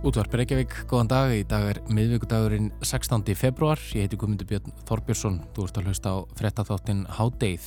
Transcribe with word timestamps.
Útvarp 0.00 0.32
Reykjavík, 0.32 0.72
góðan 0.88 1.10
dag. 1.10 1.30
Í 1.36 1.42
dag 1.44 1.66
er 1.74 1.78
miðvíkudagurinn 1.92 2.70
16. 2.80 3.34
februar. 3.36 3.76
Ég 3.92 4.06
heiti 4.06 4.16
Guðmundur 4.16 4.46
Björn 4.48 4.72
Þorbjörnsson. 4.88 5.34
Þú 5.52 5.66
ert 5.66 5.76
að 5.76 5.90
hlusta 5.90 6.12
á 6.16 6.16
frettatháttin 6.38 7.02
Hádeið. 7.18 7.66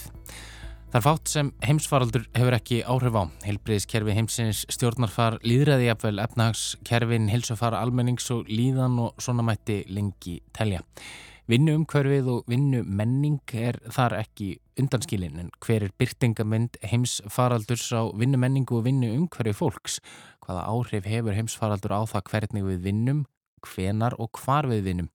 Það 0.90 0.98
er 0.98 1.04
fátt 1.06 1.30
sem 1.30 1.52
heimsfaraldur 1.62 2.26
hefur 2.34 2.58
ekki 2.58 2.80
áhrif 2.90 3.20
á. 3.22 3.24
Heilbriðiskerfi 3.46 4.16
heimsins 4.18 4.64
stjórnarfar 4.74 5.38
líðræði 5.46 5.92
jafnvel 5.92 6.24
efnahagskerfin, 6.26 7.30
hilsufar 7.30 7.78
almennings 7.78 8.26
og 8.34 8.50
líðan 8.50 8.98
og 9.06 9.22
svona 9.22 9.46
mætti 9.46 9.84
lengi 9.94 10.40
telja. 10.58 10.82
Vinnu 11.44 11.74
umhverfið 11.76 12.28
og 12.32 12.46
vinnu 12.48 12.86
menning 12.88 13.42
er 13.60 13.76
þar 13.92 14.14
ekki 14.22 14.46
undanskilin 14.80 15.42
en 15.42 15.50
hver 15.66 15.84
er 15.84 15.92
byrtingamind 16.00 16.78
heimsfaraldurs 16.88 17.90
á 17.92 18.08
vinnu 18.16 18.40
menningu 18.40 18.78
og 18.78 18.86
vinnu 18.86 19.10
umhverfið 19.18 19.58
fólks? 19.60 19.98
Hvaða 20.46 20.64
áhrif 20.72 21.10
hefur 21.12 21.36
heimsfaraldur 21.36 21.98
á 22.00 22.02
það 22.14 22.24
hvernig 22.32 22.66
við 22.70 22.80
vinnum, 22.88 23.20
hvenar 23.60 24.16
og 24.24 24.40
hvar 24.40 24.70
við 24.72 24.88
vinnum? 24.88 25.12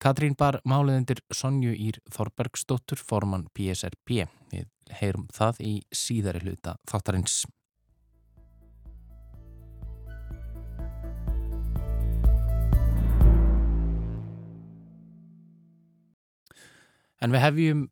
Katrín 0.00 0.38
bar 0.40 0.62
máliðendur 0.64 1.20
Sonju 1.34 1.76
Ír 1.76 2.00
Þorbergsdóttur, 2.16 2.96
formann 3.04 3.48
PSRB. 3.52 4.24
Við 4.54 4.68
heyrum 5.02 5.28
það 5.36 5.60
í 5.68 5.76
síðari 5.92 6.46
hluta 6.46 6.78
þáttarins. 6.88 7.42
En 17.22 17.34
við 17.34 17.42
hefjum 17.42 17.86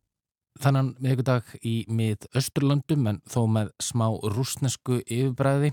þannan 0.63 0.93
miðugudag 1.03 1.49
í 1.67 1.75
mið 1.93 2.29
Östurlöndum 2.39 3.09
en 3.11 3.19
þó 3.29 3.41
með 3.51 3.73
smá 3.83 4.07
rúsnesku 4.37 5.01
yfirbræði. 5.03 5.73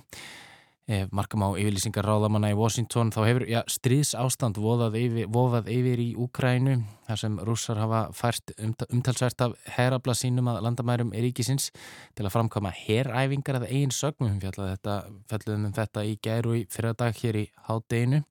Ef 0.84 1.14
markam 1.16 1.46
á 1.48 1.56
yfirlýsingar 1.56 2.04
ráðamanna 2.04 2.50
í 2.52 2.56
Washington 2.60 3.08
þá 3.16 3.22
hefur 3.24 3.44
ja, 3.48 3.62
stríðs 3.72 4.10
ástand 4.20 4.58
voðað 4.60 4.98
yfir, 5.00 5.30
voðað 5.32 5.70
yfir 5.72 6.02
í 6.04 6.10
Úkrænu 6.20 6.74
þar 7.08 7.22
sem 7.22 7.38
rússar 7.48 7.80
hafa 7.80 8.02
fært 8.12 8.52
umtalsvært 8.90 9.46
af 9.46 9.56
herabla 9.78 10.16
sínum 10.20 10.50
að 10.52 10.60
landamærum 10.68 11.16
Eríkisins 11.16 11.70
til 12.18 12.28
að 12.28 12.34
framkama 12.36 12.74
heræfingar 12.76 13.62
eða 13.62 13.72
eigin 13.72 13.96
sögmum 13.96 14.36
fjalluðum 14.44 15.70
um 15.70 15.74
þetta 15.80 16.04
í 16.04 16.18
gæru 16.20 16.60
í 16.60 16.68
fyrradag 16.68 17.16
hér 17.22 17.44
í 17.46 17.48
hádeginu. 17.70 18.24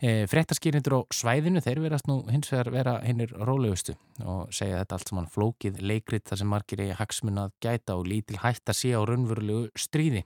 E, 0.00 0.24
Frettaskýrindur 0.32 0.96
á 0.96 1.00
svæðinu 1.12 1.60
þeir 1.60 1.84
verast 1.84 2.08
nú 2.08 2.22
hins 2.32 2.48
vegar 2.50 2.72
vera 2.72 3.00
hinnir 3.04 3.36
rólegustu 3.36 3.98
og 4.24 4.48
segja 4.48 4.80
þetta 4.80 4.96
allt 4.96 5.12
saman 5.12 5.28
flókið 5.30 5.82
leikrit 5.84 6.24
þar 6.24 6.40
sem 6.40 6.56
margir 6.56 6.86
eigi 6.86 6.96
hagsmun 7.04 7.44
að 7.44 7.52
gæta 7.62 8.00
og 8.00 8.08
lítil 8.08 8.40
hægt 8.40 8.72
að 8.72 8.80
sé 8.80 8.96
á 8.96 9.00
raunverulegu 9.04 9.68
stríði 9.76 10.24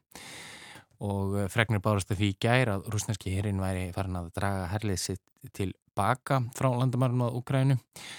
og 1.04 1.36
eh, 1.40 1.48
fregnir 1.52 1.82
bárast 1.84 2.12
því 2.12 2.34
gæra 2.40 2.78
að 2.78 2.90
rúsneski 2.94 3.34
hérinn 3.34 3.62
væri 3.62 3.90
farin 3.96 4.20
að 4.20 4.30
draga 4.36 4.68
herlið 4.72 5.02
sitt 5.02 5.52
til 5.54 5.72
baka 5.96 6.42
frá 6.56 6.68
landamærunum 6.68 7.30
á 7.30 7.36
Ukrænu 7.38 7.76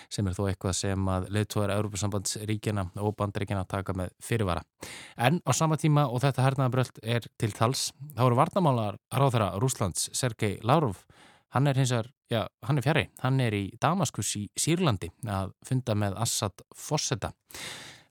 sem 0.09 0.27
er 0.27 0.35
þó 0.37 0.47
eitthvað 0.47 0.77
sem 0.79 1.09
að 1.13 1.27
leðtóðar 1.35 1.75
Európa-sambandsríkjana 1.75 2.87
og 3.03 3.13
bandaríkjana 3.19 3.67
taka 3.69 3.93
með 3.97 4.13
fyrirvara. 4.23 4.63
En 5.17 5.41
á 5.45 5.51
sama 5.53 5.77
tíma 5.77 6.07
og 6.09 6.23
þetta 6.23 6.45
hernaðabröld 6.45 7.01
er 7.03 7.27
til 7.37 7.51
tals 7.53 7.91
þá 8.15 8.23
eru 8.25 8.39
varnamálar 8.39 8.97
ráðara 9.13 9.51
Rúslands 9.61 10.09
Sergei 10.17 10.57
Lavrov 10.63 11.03
hann 11.55 11.67
er 11.67 11.77
hins 11.79 11.93
vegar, 11.93 12.09
já, 12.31 12.41
hann 12.67 12.79
er 12.79 12.85
fjari 12.85 13.05
hann 13.23 13.39
er 13.43 13.55
í 13.55 13.65
Damaskus 13.81 14.33
í 14.39 14.47
Sýrlandi 14.59 15.11
að 15.31 15.53
funda 15.67 15.95
með 15.95 16.17
Assad 16.25 16.65
Fosseta 16.75 17.31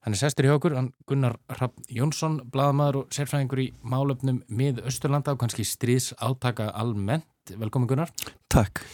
Hann 0.07 0.15
er 0.15 0.21
sestur 0.21 0.47
í 0.47 0.51
okkur, 0.55 0.77
hann 0.79 0.93
Gunnar 1.11 1.33
Rapp 1.59 1.81
Jónsson, 1.91 2.37
bladamæður 2.55 3.01
og 3.01 3.09
sérfræðingur 3.17 3.59
í 3.59 3.65
málöfnum 3.83 4.37
mið 4.55 4.85
Östurlanda 4.87 5.33
og 5.35 5.41
kannski 5.41 5.67
stríðs 5.67 6.13
átaka 6.23 6.69
almennt. 6.79 7.27
Velkomin 7.51 7.91
Gunnar. 7.91 8.13
Takk. 8.47 8.85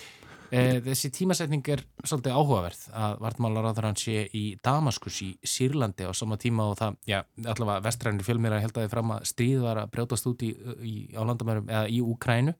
Eh, 0.48 0.78
þessi 0.80 1.10
tímasetning 1.12 1.68
er 1.68 1.84
svolítið 2.00 2.32
áhugaverð 2.32 2.88
að 2.96 3.18
vartmálar 3.26 3.68
á 3.68 3.76
þar 3.76 3.90
hann 3.90 4.00
sé 4.00 4.24
í 4.32 4.42
Damaskus 4.64 5.20
í 5.26 5.30
Sýrlandi 5.44 6.08
á 6.08 6.16
sama 6.16 6.40
tíma 6.40 6.70
og 6.72 6.80
það, 6.80 6.96
já, 7.12 7.20
allavega 7.44 7.84
vestrænir 7.84 8.28
fjölmýra 8.30 8.64
held 8.64 8.72
að 8.72 8.86
þið 8.86 8.96
fram 8.96 9.16
að 9.18 9.30
stríð 9.34 9.62
var 9.68 9.84
að 9.84 9.92
brjótast 9.92 10.32
út 10.32 10.48
í, 10.48 10.54
í, 10.80 10.96
á 11.12 11.20
landamærum 11.28 11.68
eða 11.68 11.86
í 11.92 12.00
Úkrænu. 12.00 12.56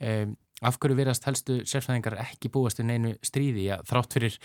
Eh, 0.00 0.28
af 0.64 0.80
hverju 0.80 1.02
verðast 1.04 1.28
helstu 1.28 1.62
sérfræðingar 1.68 2.16
ekki 2.24 2.48
búast 2.48 2.80
í 2.80 2.88
neinu 2.88 3.18
stríði, 3.20 3.68
já, 3.68 3.82
þrátt 3.84 4.16
fyrir 4.16 4.40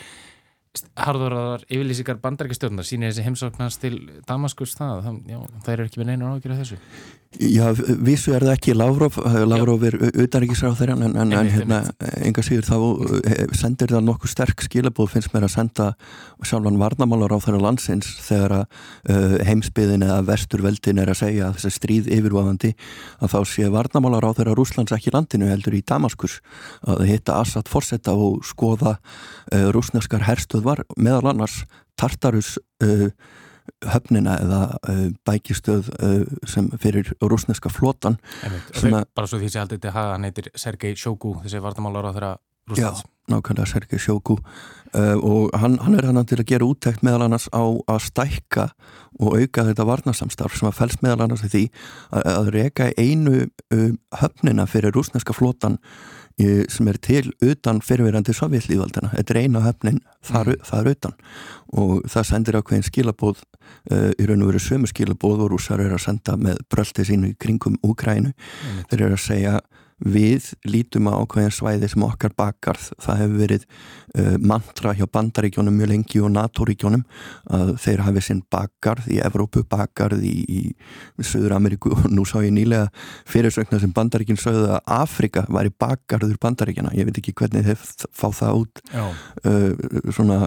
harðurraðar 1.00 1.66
yfirlýsingar 1.70 2.20
bandarækistjórnar 2.24 2.88
sínir 2.88 3.12
þessi 3.12 3.26
heimsóknast 3.26 3.82
til 3.84 4.00
Damaskus 4.28 4.76
það, 4.78 5.10
já, 5.30 5.40
það 5.66 5.74
eru 5.76 5.88
ekki 5.88 6.02
með 6.02 6.12
neina 6.12 6.34
ágjur 6.34 6.56
af 6.56 6.62
þessu 6.64 6.80
Já, 7.40 7.66
vissu 8.06 8.34
er 8.36 8.44
það 8.46 8.54
ekki 8.54 8.74
Lavrov, 8.76 9.18
Lavrov 9.48 9.84
er 9.88 9.96
auðaríkisráð 10.08 10.78
þeirra 10.80 10.96
en, 10.96 11.16
en, 11.20 11.34
en 11.36 11.50
hérna, 11.52 11.80
enga 12.24 12.44
síður 12.46 12.68
þá 12.70 12.76
eh, 13.32 13.42
sendir 13.58 13.92
það 13.92 14.06
nokkuð 14.08 14.32
sterk 14.32 14.64
skilabóð 14.64 15.12
finnst 15.12 15.34
mér 15.34 15.48
að 15.48 15.54
senda 15.56 15.88
sjálfan 16.46 16.80
varnamálar 16.80 17.36
á 17.36 17.40
þeirra 17.44 17.62
landsins 17.66 18.10
þegar 18.24 18.56
að 18.60 18.66
uh, 19.12 19.38
heimsbyðin 19.50 20.06
eða 20.08 20.20
vesturveldin 20.30 21.02
er 21.04 21.12
að 21.12 21.22
segja 21.24 21.50
að 21.50 21.60
þessi 21.60 21.74
stríð 21.76 22.12
yfirvafandi 22.20 22.74
að 23.20 23.34
þá 23.36 23.40
sé 23.52 23.72
varnamálar 23.74 24.30
á 24.30 24.36
þeirra 24.38 24.58
Rúslands 24.60 24.96
ekki 24.96 25.16
landinu 25.16 25.50
heldur 25.52 25.76
í 25.76 25.84
Damaskus 25.86 26.40
að 26.88 27.08
hitta 27.10 27.40
Assad 27.42 27.72
fórsetta 27.72 28.16
og 28.16 28.46
skoða 28.48 28.98
uh, 29.00 29.68
rúsneskar 29.76 30.28
herstuðvar 30.30 30.86
meðal 30.96 31.34
annars 31.34 31.64
Tartarus 32.00 32.56
uh, 32.84 33.10
höfnina 33.86 34.38
eða 34.44 34.62
uh, 34.90 35.02
bækistöð 35.28 35.90
uh, 35.96 36.24
sem 36.48 36.70
fyrir 36.82 37.12
rúsneska 37.22 37.70
flotan 37.74 38.18
Bara 39.16 39.28
svo 39.28 39.40
því 39.42 39.52
sem 39.52 39.64
aldrei 39.64 39.80
þetta 39.80 39.96
hafa, 39.96 40.16
hann 40.16 40.28
heitir 40.28 40.50
Sergei 40.58 40.96
Sjóku 41.00 41.36
þessi 41.44 41.62
vartamálar 41.64 42.10
á 42.10 42.12
þeirra 42.16 42.32
rúsnans 42.70 43.04
Já, 43.04 43.12
nákvæmlega 43.34 43.72
Sergei 43.72 44.02
Sjóku 44.02 44.38
uh, 44.38 45.16
og 45.18 45.56
hann, 45.60 45.80
hann 45.84 45.98
er 45.98 46.10
hann 46.10 46.22
til 46.26 46.40
að 46.42 46.50
gera 46.54 46.70
úttækt 46.70 47.06
meðal 47.06 47.26
annars 47.28 47.48
á 47.54 47.64
að 47.64 48.04
stækka 48.10 48.70
og 49.20 49.38
auka 49.40 49.66
þetta 49.70 49.88
varnasamstarf 49.88 50.60
sem 50.60 50.70
að 50.70 50.78
fælst 50.82 51.06
meðal 51.06 51.26
annars 51.26 51.46
því 51.46 51.66
að, 52.12 52.30
að 52.36 52.52
reyka 52.58 52.92
einu 53.00 53.48
höfnina 54.20 54.68
fyrir 54.70 54.96
rúsneska 54.96 55.36
flotan 55.36 55.80
sem 56.36 56.88
er 56.92 56.98
til 57.00 57.30
utan 57.44 57.78
fyrirverandi 57.80 58.34
sovjetlýðvaldina, 58.36 59.14
þetta 59.14 59.34
er 59.34 59.40
eina 59.40 59.62
höfnin 59.64 60.02
þar, 60.26 60.52
mm. 60.52 60.66
þar 60.68 60.90
utan 60.92 61.14
og 61.76 61.94
það 62.12 62.28
sendir 62.30 62.58
ákveðin 62.60 62.88
skilabóð 62.88 63.40
uh, 63.40 64.12
í 64.20 64.28
raun 64.28 64.44
og 64.44 64.52
veru 64.52 64.62
sömu 64.64 64.90
skilabóð 64.92 65.46
og 65.46 65.54
rúsar 65.54 65.84
eru 65.84 65.96
að 65.96 66.04
senda 66.10 66.36
með 66.40 66.60
bröldi 66.72 67.08
sínu 67.08 67.32
í 67.32 67.38
kringum 67.40 67.80
Úkrænu, 67.88 68.34
mm. 68.36 68.84
þeir 68.92 69.06
eru 69.08 69.18
að 69.18 69.24
segja 69.24 69.56
við 70.04 70.50
lítum 70.68 71.08
á 71.08 71.16
ákveðin 71.16 71.54
svæði 71.56 71.88
sem 71.92 72.04
okkar 72.04 72.34
bakarð, 72.36 72.90
það 73.00 73.20
hefur 73.22 73.38
verið 73.40 73.66
uh, 74.20 74.36
mantra 74.44 74.92
hjá 74.98 75.06
bandaríkjónum 75.08 75.78
mjög 75.80 75.92
lengi 75.94 76.20
og 76.20 76.34
NATO-ríkjónum 76.36 77.06
að 77.56 77.72
þeir 77.80 78.04
hafi 78.04 78.24
sinn 78.26 78.42
bakarð 78.52 79.08
í 79.16 79.22
Evrópu, 79.24 79.64
bakarð 79.72 80.26
í, 80.28 80.36
í 80.44 81.24
Söður 81.24 81.56
Ameríku 81.56 81.94
og 81.96 82.10
nú 82.12 82.26
sá 82.28 82.42
ég 82.44 82.52
nýlega 82.56 82.90
fyrirsöknar 83.32 83.84
sem 83.84 83.94
bandaríkinn 83.96 84.40
sögðu 84.42 84.74
að 84.76 84.92
Afrika 84.98 85.46
væri 85.48 85.72
bakarður 85.72 86.36
bandaríkjana, 86.44 86.92
ég 87.00 87.08
veit 87.08 87.22
ekki 87.22 87.36
hvernig 87.40 87.64
þeir 87.70 88.12
fá 88.12 88.28
það 88.36 88.66
út 88.66 88.84
uh, 89.00 90.12
svona 90.12 90.42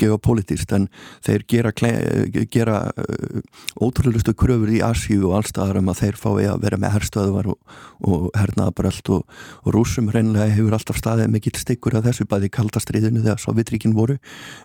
geopolítist 0.00 0.72
en 0.72 0.88
þeir 1.26 1.44
gera, 1.52 1.74
gera 1.76 2.80
uh, 2.88 3.40
ótrúlustu 3.84 4.32
kröfur 4.32 4.72
í 4.72 4.80
Asíu 4.84 5.28
og 5.28 5.40
allstaðar 5.42 5.82
um 5.82 5.92
að 5.92 6.04
þeir 6.04 6.20
fái 6.24 6.48
að 6.48 6.64
vera 6.64 6.80
með 6.80 6.96
herstöðvar 6.96 7.52
og, 7.52 7.78
og 8.08 8.30
hernaðabröld 8.70 9.10
og, 9.10 9.24
og 9.64 9.74
rúsum 9.74 10.10
reynlega 10.10 10.54
hefur 10.54 10.74
alltaf 10.74 10.98
staðið 10.98 11.30
mikill 11.32 11.58
styggur 11.58 11.96
af 11.98 12.04
þessu 12.06 12.26
bæði 12.28 12.50
kaldastriðinu 12.50 13.22
þegar 13.24 13.40
Sovjetríkin 13.40 13.94
voru 13.94 14.18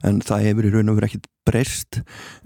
en 0.03 0.21
það 0.21 0.45
hefur 0.49 0.65
í 0.65 0.73
raun 0.73 0.89
og 0.89 0.99
verið 0.99 1.09
ekkit 1.09 1.29
breyst. 1.45 2.01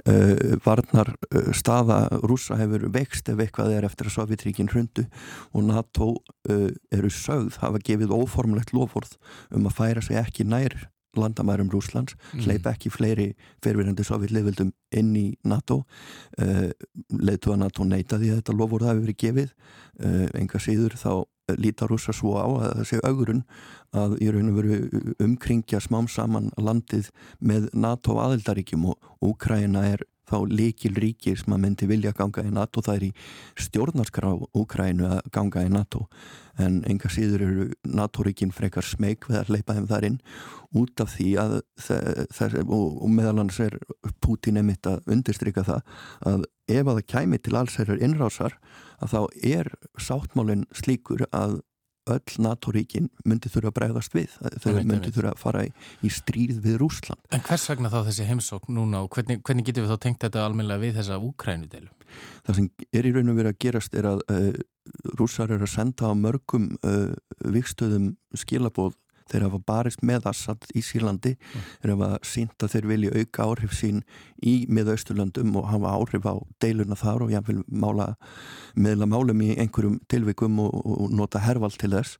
Uh, 0.07 0.57
varnar 0.65 1.13
uh, 1.33 1.51
staða 1.56 2.07
rúsa 2.23 2.57
hefur 2.59 2.89
vext 2.91 3.29
ef 3.29 3.39
eitthvað 3.39 3.77
er 3.77 3.88
eftir 3.88 4.09
að 4.09 4.17
Sovjetríkin 4.17 4.71
hrundu 4.71 5.06
og 5.53 5.65
NATO 5.67 6.13
uh, 6.50 6.69
eru 6.91 7.09
sögð 7.09 7.59
hafa 7.62 7.79
gefið 7.83 8.15
óformlegt 8.15 8.73
lofórð 8.73 9.17
um 9.51 9.67
að 9.67 9.77
færa 9.79 10.03
sig 10.03 10.19
ekki 10.19 10.47
nær 10.47 10.89
landamærum 11.17 11.69
Rúslands, 11.69 12.15
mm. 12.33 12.44
hleypa 12.45 12.73
ekki 12.75 12.91
fleiri 12.94 13.31
fyrirverðandi 13.63 14.05
sovjetleifildum 14.05 14.71
inn 14.95 15.12
í 15.17 15.25
NATO. 15.47 15.83
Uh, 16.38 16.69
leitu 17.09 17.53
að 17.53 17.63
NATO 17.63 17.88
neytaði 17.88 18.31
að 18.33 18.41
þetta 18.41 18.57
lofur 18.57 18.85
það 18.85 18.94
hefur 18.94 19.05
verið 19.07 19.19
gefið. 19.25 19.51
Uh, 20.00 20.25
enga 20.38 20.62
síður 20.63 20.97
þá 21.00 21.12
lítar 21.57 21.90
rúsa 21.90 22.13
svo 22.16 22.36
á 22.38 22.46
að 22.46 22.72
það 22.78 22.88
sé 22.90 23.01
augurinn 23.04 23.44
að 23.98 24.16
í 24.22 24.30
raun 24.30 24.51
og 24.51 24.60
veru 24.60 25.04
umkringja 25.25 25.81
smám 25.81 26.10
saman 26.12 26.51
landið 26.57 27.10
með 27.40 27.69
NATO 27.74 28.19
aðildaríkjum 28.22 28.90
og 28.92 29.10
Úkræna 29.25 29.86
er 29.96 30.06
þá 30.29 30.37
líkil 30.49 30.93
ríkir 30.99 31.39
sem 31.39 31.55
að 31.55 31.63
myndi 31.65 31.89
vilja 31.89 32.13
ganga 32.17 32.45
í 32.45 32.53
NATO 32.53 32.83
það 32.85 32.99
er 32.99 33.07
í 33.09 33.11
stjórnarskrá 33.65 34.33
Úkrænu 34.57 35.09
að 35.09 35.31
ganga 35.35 35.65
í 35.65 35.73
NATO. 35.73 36.05
En 36.59 36.81
enga 36.89 37.09
síður 37.11 37.43
eru 37.45 37.67
NATO-ríkin 37.87 38.51
frekar 38.51 38.83
smeg 38.83 39.23
við 39.29 39.39
að 39.39 39.53
leipa 39.55 39.75
þeim 39.77 39.87
þar 39.89 40.07
inn 40.09 40.17
út 40.75 41.01
af 41.01 41.13
því 41.15 41.29
að 41.41 41.55
þess, 41.79 42.57
og, 42.65 42.99
og 42.99 43.09
meðal 43.15 43.39
hans 43.41 43.59
er 43.63 43.77
Putin 44.21 44.59
emitt 44.61 44.89
að 44.89 45.07
undirstryka 45.09 45.63
það 45.65 45.95
að 46.29 46.43
ef 46.69 46.83
að 46.83 46.99
það 46.99 47.07
kæmi 47.13 47.39
til 47.41 47.55
alls 47.57 47.77
þeirrar 47.79 48.03
innrásar 48.05 48.59
að 48.99 49.15
þá 49.15 49.21
er 49.55 49.71
sáttmálinn 49.97 50.67
slíkur 50.75 51.25
að 51.31 51.61
öll 52.15 52.35
NATO-ríkin 52.45 53.09
myndi 53.25 53.51
þurfa 53.51 53.71
að 53.71 53.77
bregðast 53.79 54.17
við 54.17 54.33
þau 54.63 54.73
myndi 54.79 55.13
þurfa 55.15 55.33
að 55.35 55.44
fara 55.44 55.63
í, 55.67 55.71
í 56.06 56.11
stríð 56.13 56.59
við 56.63 56.79
Rúsland. 56.83 57.21
En 57.35 57.44
hvers 57.45 57.67
vegna 57.71 57.91
þá 57.94 58.00
þessi 58.09 58.27
heimsókn 58.29 58.75
núna 58.77 59.03
og 59.06 59.13
hvernig, 59.15 59.44
hvernig 59.45 59.69
getur 59.69 59.85
við 59.85 59.94
þá 59.94 60.03
tengt 60.06 60.25
þetta 60.25 60.45
almenlega 60.45 60.83
við 60.83 61.00
þessa 61.00 61.19
Úkrænudelu? 61.29 61.91
Það 62.47 62.59
sem 62.59 62.69
er 62.97 63.06
í 63.06 63.13
raun 63.13 63.31
og 63.31 63.38
verið 63.38 63.53
að 63.53 63.59
gerast 63.65 63.97
er 63.97 64.07
að 64.09 64.23
uh, 64.33 64.47
rússar 65.19 65.53
eru 65.53 65.67
að 65.67 65.75
senda 65.75 66.09
á 66.09 66.13
mörgum 66.17 66.71
uh, 66.81 67.13
vikstöðum 67.45 68.13
skilabóð 68.38 68.95
þeir 69.29 69.47
hafa 69.47 69.61
barist 69.71 70.03
með 70.05 70.29
Assad 70.31 70.67
í 70.73 70.83
Sýrlandi 70.85 71.35
mm. 71.35 71.67
þeir 71.81 71.93
hafa 71.95 72.09
sínt 72.27 72.65
að 72.65 72.75
þeir 72.75 72.89
vilja 72.93 73.23
auka 73.23 73.47
áhrif 73.47 73.75
sín 73.77 74.03
í 74.45 74.55
miðausturlandum 74.71 75.57
og 75.59 75.69
hafa 75.71 75.95
áhrif 75.97 76.29
á 76.29 76.35
deiluna 76.63 76.97
þar 76.99 77.25
og 77.25 77.35
jáfnveil 77.35 77.63
mála 77.69 78.13
meðla 78.79 79.09
málum 79.09 79.43
í 79.45 79.53
einhverjum 79.57 79.99
tilvikum 80.11 80.61
og, 80.63 80.73
og 80.79 81.13
nota 81.13 81.43
hervald 81.43 81.77
til 81.79 81.93
þess 81.95 82.17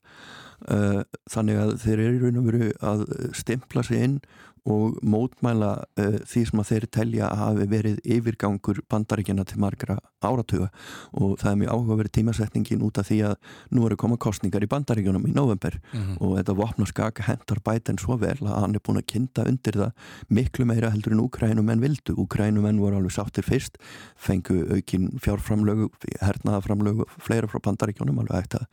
uh, 0.68 1.02
þannig 1.32 1.62
að 1.64 1.74
þeir 1.84 2.04
eru 2.06 2.16
í 2.18 2.22
raun 2.24 2.42
og 2.42 2.50
veru 2.50 2.70
að 2.92 3.06
stimpla 3.38 3.86
sig 3.86 4.06
inn 4.06 4.20
og 4.66 5.00
mótmæla 5.04 5.72
uh, 6.00 6.20
því 6.28 6.46
sem 6.50 6.64
að 6.64 6.70
þeir 6.72 6.88
telja 7.00 7.30
að 7.30 7.42
hafi 7.44 7.70
verið 7.74 8.00
yfirgangur 8.04 8.82
bandaríkjana 8.90 9.46
til 9.48 9.60
margra 9.64 10.00
áratuga 10.20 10.70
og 11.14 11.38
það 11.40 11.52
er 11.52 11.60
mjög 11.62 11.74
áhugaverið 11.76 12.16
tímasetningin 12.18 12.84
út 12.84 13.00
af 13.00 13.08
því 13.10 13.20
að 13.30 13.36
nú 13.76 13.86
eru 13.88 14.00
komað 14.00 14.22
kostningar 14.28 14.66
í 14.66 14.72
bandaríkjunum 14.72 15.28
í 15.30 15.34
november 15.36 15.80
mm 15.80 16.00
-hmm. 16.00 16.18
og 16.20 16.38
þetta 16.38 16.58
vopnarskak 16.60 17.22
hendar 17.28 17.60
bæten 17.64 17.98
svo 17.98 18.18
vel 18.18 18.38
að 18.42 18.60
hann 18.60 18.76
er 18.76 18.84
búin 18.84 19.00
að 19.00 19.08
kynnta 19.08 19.48
undir 19.48 19.74
það 19.74 19.92
miklu 20.30 20.66
meira 20.66 20.90
heldur 20.90 21.14
en 21.14 21.20
Ukrænum 21.20 21.70
en 21.70 21.82
vildu. 21.82 22.14
Ukrænum 22.18 22.66
en 22.66 22.80
voru 22.80 22.98
alveg 22.98 23.12
sáttir 23.12 23.44
fyrst, 23.44 23.78
fengu 24.16 24.66
aukin 24.74 25.20
fjárframlögu, 25.20 25.90
hernaðaframlögu 26.22 27.06
fleira 27.20 27.48
frá 27.48 27.60
bandaríkjunum, 27.60 28.20
alveg 28.20 28.44
ætti 28.44 28.58
að 28.58 28.66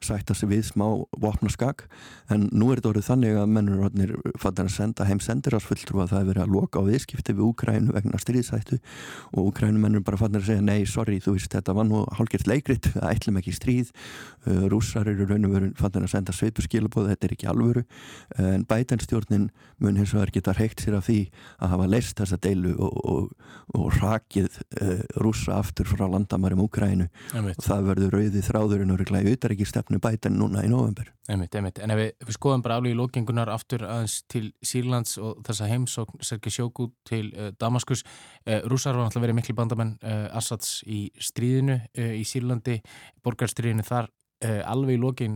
sætta 0.00 0.34
sig 0.34 0.48
við 0.48 0.64
smá 0.72 0.86
vopnarskak 1.18 1.88
en 2.30 2.48
nú 2.52 2.70
er 2.70 2.80
þetta 2.80 2.92
orðið 2.92 3.08
þannig 3.10 3.38
að 3.38 3.52
mennur 3.54 3.84
fattar 5.38 5.58
að 6.02 6.10
það 6.10 6.20
er 6.20 6.28
verið 6.28 6.42
að 6.42 6.52
loka 6.52 6.80
á 6.80 6.88
viðskipti 6.88 7.34
við 7.36 7.46
Úkrænu 7.48 7.94
vegna 7.94 8.18
stríðsættu 8.18 8.78
og 9.32 9.48
Úkrænumennur 9.48 10.04
bara 10.04 10.18
fannir 10.18 10.42
að 10.42 10.50
segja 10.50 10.64
nei, 10.64 10.84
sorry, 10.86 11.18
þú 11.20 11.34
veist, 11.36 11.52
þetta 11.52 11.74
var 11.74 11.86
nú 11.88 12.04
hálfgert 12.16 12.48
leikrit, 12.48 12.88
það 12.94 13.12
ætlum 13.12 13.40
ekki 13.40 13.54
stríð. 13.56 13.92
Uh, 14.46 14.66
rússar 14.70 15.08
eru 15.08 15.26
raun 15.28 15.46
og 15.48 15.54
veru 15.54 15.70
fannir 15.78 16.06
að 16.06 16.12
senda 16.14 16.34
sveitu 16.34 16.64
skilabóð, 16.64 17.10
þetta 17.12 17.28
er 17.28 17.34
ekki 17.36 17.50
alvöru. 17.50 17.84
En 18.38 18.64
bætenstjórnin 18.68 19.48
mun 19.82 19.98
hins 20.00 20.14
vegar 20.16 20.32
geta 20.34 20.56
reykt 20.56 20.82
sér 20.84 20.98
af 20.98 21.08
því 21.08 21.20
að 21.58 21.74
hafa 21.74 21.90
leist 21.90 22.18
þessa 22.18 22.40
deilu 22.42 22.74
og, 22.76 22.98
og, 23.04 23.52
og 23.78 24.00
rakið 24.00 24.60
uh, 24.82 25.04
rússa 25.22 25.58
aftur 25.58 25.88
frá 25.88 26.06
landamarum 26.08 26.64
Úkrænu 26.66 27.08
og 27.38 27.62
það 27.64 27.92
verður 27.92 28.18
rauðið 28.18 28.48
þráðurinn 28.48 28.94
og 28.94 29.02
reglæði 29.02 29.36
auðar 29.36 29.56
stefnu 29.68 30.02
bæten 30.02 30.38
núna 30.38 30.64
í 30.66 30.72
november. 30.72 31.12
Einmitt, 31.28 31.52
einmitt. 31.58 31.78
En 31.84 31.92
ef 31.92 31.98
við, 32.00 32.10
við 32.24 32.36
skoðum 32.38 32.62
bara 32.64 32.78
alveg 32.80 32.94
í 32.94 32.96
lókingunar 32.96 33.50
aftur 33.52 33.82
aðeins 33.84 34.22
til 34.32 34.46
Sýrlands 34.64 35.18
og 35.20 35.42
þessa 35.44 35.66
heimsókn 35.68 36.22
Sergei 36.24 36.54
Sjóku 36.54 36.86
til 37.08 37.26
uh, 37.34 37.50
Damaskus 37.60 38.00
uh, 38.04 38.62
Rússar 38.64 38.96
var 38.96 39.04
náttúrulega 39.04 39.26
verið 39.26 39.36
miklu 39.36 39.56
bandamenn 39.58 39.98
uh, 40.00 40.30
Assads 40.38 40.78
í 40.88 41.02
stríðinu 41.20 41.76
í 41.98 42.24
Sýrlandi, 42.28 42.78
borgarstríðinu 43.24 43.84
þar 43.84 44.08
alveg 44.70 44.94
í 44.94 45.00
lókin 45.02 45.32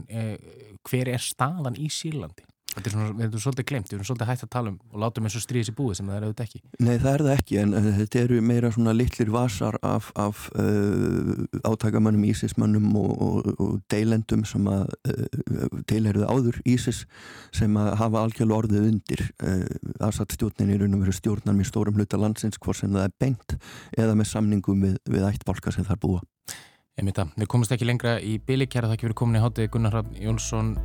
hver 0.87 1.09
er 1.11 1.23
staðan 1.23 1.75
í 1.75 1.89
Sýrlandi? 1.91 2.45
Þetta 2.73 2.89
er 2.89 2.95
svona, 2.95 3.11
við 3.19 3.27
erum 3.27 3.43
svolítið 3.43 3.67
glemt, 3.69 3.91
við 3.91 3.99
erum 3.99 4.07
svolítið 4.09 4.29
hægt 4.31 4.45
að 4.47 4.51
tala 4.55 4.71
um 4.73 4.77
og 4.89 5.01
látum 5.03 5.27
eins 5.29 5.35
og 5.37 5.43
stríðis 5.45 5.69
í 5.69 5.75
búið 5.77 5.99
sem 5.99 6.07
það 6.09 6.17
er 6.17 6.25
auðvitað 6.25 6.47
ekki. 6.47 6.61
Nei, 6.81 6.95
það 7.03 7.11
er 7.13 7.25
það 7.27 7.33
ekki, 7.35 7.59
en 7.61 7.75
uh, 7.77 7.89
þetta 7.99 8.21
eru 8.23 8.39
meira 8.49 8.71
svona 8.73 8.95
litlir 8.97 9.33
vasar 9.35 9.77
af, 9.85 10.09
af 10.17 10.47
uh, 10.57 11.33
átakamannum, 11.69 12.25
ísismannum 12.31 12.87
og, 13.03 13.13
og, 13.27 13.51
og 13.53 13.75
deilendum 13.93 14.47
sem 14.49 14.71
að 14.73 14.95
uh, 15.13 15.77
deilherðu 15.93 16.31
áður 16.33 16.63
ísis 16.65 17.03
sem 17.53 17.77
að 17.77 17.93
hafa 18.01 18.25
algjörlega 18.25 18.63
orðið 18.63 18.89
undir 18.89 19.25
aðsatt 20.03 20.33
stjórnin 20.33 20.73
í 20.73 20.81
raun 20.81 20.97
og 20.97 21.05
veru 21.05 21.15
stjórnar 21.17 21.57
með 21.59 21.69
stórum 21.69 22.01
hluta 22.01 22.21
landsins, 22.21 22.61
hvort 22.63 22.81
sem 22.81 22.93
það 22.93 23.09
er 23.11 23.15
beint 23.21 23.57
eða 23.99 24.17
með 24.17 24.31
samningum 24.33 24.85
við, 24.87 24.99
við 25.13 25.29
ættbálka 25.29 25.75
sem 25.75 25.85
það 25.85 25.99
er 25.99 26.03
búa. 26.07 26.25
Emita, 27.01 27.29
við 27.37 27.49
komumst 27.53 27.73
ekki 27.77 27.89
lengra 27.89 28.19
í 28.21 28.39
byli, 28.41 28.69
kæra 28.71 28.91
þakki 28.93 29.09
fyrir 29.09 29.21
komin 29.23 29.41
í 29.41 29.45
hátið 29.45 29.73
Gunnar 29.73 29.97
Raffn 29.97 30.21
Jónsson 30.21 30.77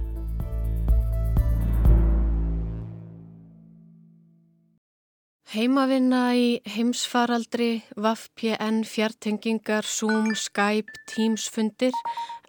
Heimavinna 5.47 6.33
í 6.35 6.47
heimsfaraldri, 6.67 7.77
VAF-PN, 7.95 8.81
fjartengingar, 8.83 9.85
Zoom, 9.87 10.33
Skype, 10.35 10.91
Teams-fundir, 11.07 11.95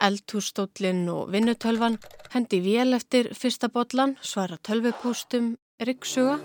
eldhússtólinn 0.02 1.04
og 1.12 1.30
vinnutölvan, 1.30 2.00
hendi 2.32 2.58
vél 2.64 2.98
eftir 2.98 3.30
fyrsta 3.38 3.70
botlan, 3.70 4.16
svara 4.18 4.58
tölvupústum, 4.66 5.52
ryggsuga, 5.78 6.40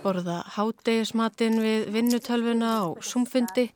borða 0.00 0.38
hádegismatinn 0.56 1.60
við 1.60 1.92
vinnutölvuna 1.92 2.72
á 2.80 2.84
Zoom-fundi, 3.04 3.68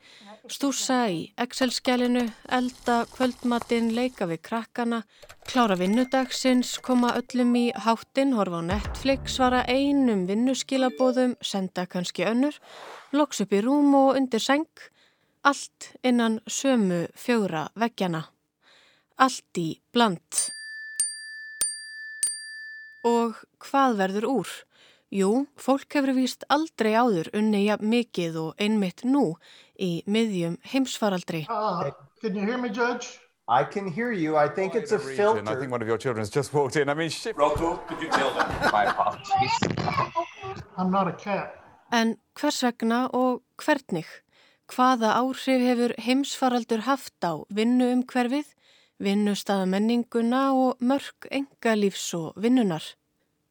stúsa 0.53 0.97
í 1.11 1.19
Excel-skjælinu, 1.39 2.25
elda 2.53 2.97
kvöldmatinn, 3.13 3.89
leika 3.95 4.27
við 4.29 4.41
krakkana, 4.45 4.99
klára 5.49 5.77
vinnudagsins, 5.79 6.75
koma 6.85 7.11
öllum 7.19 7.55
í 7.57 7.65
háttin, 7.85 8.35
horfa 8.37 8.61
á 8.61 8.69
Netflix, 8.69 9.35
svara 9.37 9.63
einum 9.69 10.27
vinnuskilabóðum, 10.29 11.35
senda 11.41 11.85
kannski 11.89 12.27
önnur, 12.29 12.57
loks 13.11 13.41
upp 13.43 13.55
í 13.55 13.63
rúm 13.65 13.93
og 13.97 14.19
undir 14.19 14.43
seng, 14.43 14.67
allt 15.41 15.91
innan 16.03 16.39
sömu 16.47 17.05
fjóra 17.17 17.67
veggjana. 17.79 18.25
Allt 19.19 19.59
í 19.59 19.69
bland. 19.93 20.45
Og 23.07 23.39
hvað 23.63 24.01
verður 24.03 24.31
úr? 24.39 24.57
Jú, 25.09 25.47
fólk 25.57 25.95
hefur 25.97 26.13
vist 26.13 26.43
aldrei 26.53 26.91
áður 26.93 27.31
unni 27.33 27.63
jafn 27.65 27.89
mikið 27.89 28.35
og 28.37 28.61
einmitt 28.61 29.01
nú 29.01 29.33
í 29.73 30.03
miðjum 30.05 30.59
heimsfaraldri. 30.69 31.47
Uh, 31.49 31.89
can 32.21 32.35
you 32.35 32.45
hear 32.45 32.59
me, 32.61 32.69
Judge? 32.69 33.17
I 33.47 33.63
can 33.63 33.87
hear 33.87 34.11
you. 34.11 34.37
I 34.37 34.47
think 34.47 34.75
it's 34.75 34.91
a 34.91 34.99
filter. 34.99 35.41
I 35.49 35.55
think 35.55 35.71
one 35.71 35.81
of 35.81 35.87
your 35.87 35.97
children 35.97 36.21
has 36.21 36.29
just 36.29 36.53
walked 36.53 36.75
in. 36.75 36.89
I 36.89 36.93
mean, 36.93 37.09
shit. 37.09 37.35
Roku, 37.35 37.77
could 37.87 37.99
you 37.99 38.09
tell 38.09 38.29
them? 38.35 38.47
My 38.71 38.85
apologies. 38.85 39.57
I'm 40.77 40.91
not 40.91 41.07
a 41.07 41.13
cat. 41.13 41.55
En 41.91 42.19
hvers 42.37 42.61
vegna 42.61 43.07
og 43.09 43.41
hvernig? 43.57 44.05
Hvaða 44.69 45.15
áhrif 45.17 45.65
hefur 45.65 45.95
heimsfaraldur 45.97 46.85
haft 46.85 47.17
á 47.25 47.41
vinnu 47.49 47.89
um 47.95 48.05
hverfið, 48.05 48.45
vinnustaða 49.01 49.65
menninguna 49.65 50.51
og 50.53 50.77
mörg 50.85 51.25
engalífs 51.33 52.11
og 52.13 52.37
vinnunar? 52.37 52.85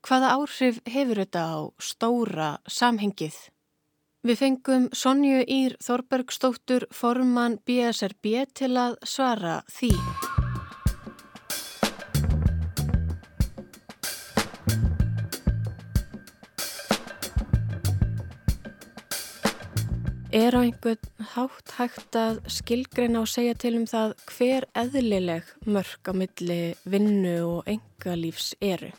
Hvaða 0.06 0.34
áhrif 0.38 0.78
hefur 0.86 1.18
þetta 1.24 1.40
á 1.42 1.58
stóra 1.82 2.50
samhengið? 2.70 3.36
Við 4.26 4.38
fengum 4.38 4.88
Sonju 4.94 5.42
Ír 5.46 5.74
Þorbergstóttur 5.82 6.86
formann 6.94 7.58
BSRB 7.66 8.44
til 8.54 8.74
að 8.78 8.98
svara 9.06 9.60
því. 9.70 9.92
Er 20.28 20.54
á 20.54 20.60
einhvern 20.60 21.26
hátt 21.32 21.72
hægt 21.78 22.14
að 22.20 22.42
skilgreina 22.52 23.24
og 23.24 23.30
segja 23.32 23.56
til 23.58 23.74
um 23.80 23.88
það 23.88 24.14
hver 24.28 24.68
eðlileg 24.76 25.50
mörg 25.66 26.10
á 26.10 26.12
milli 26.12 26.62
vinnu 26.84 27.36
og 27.48 27.70
engalífs 27.74 28.52
eru? 28.60 28.92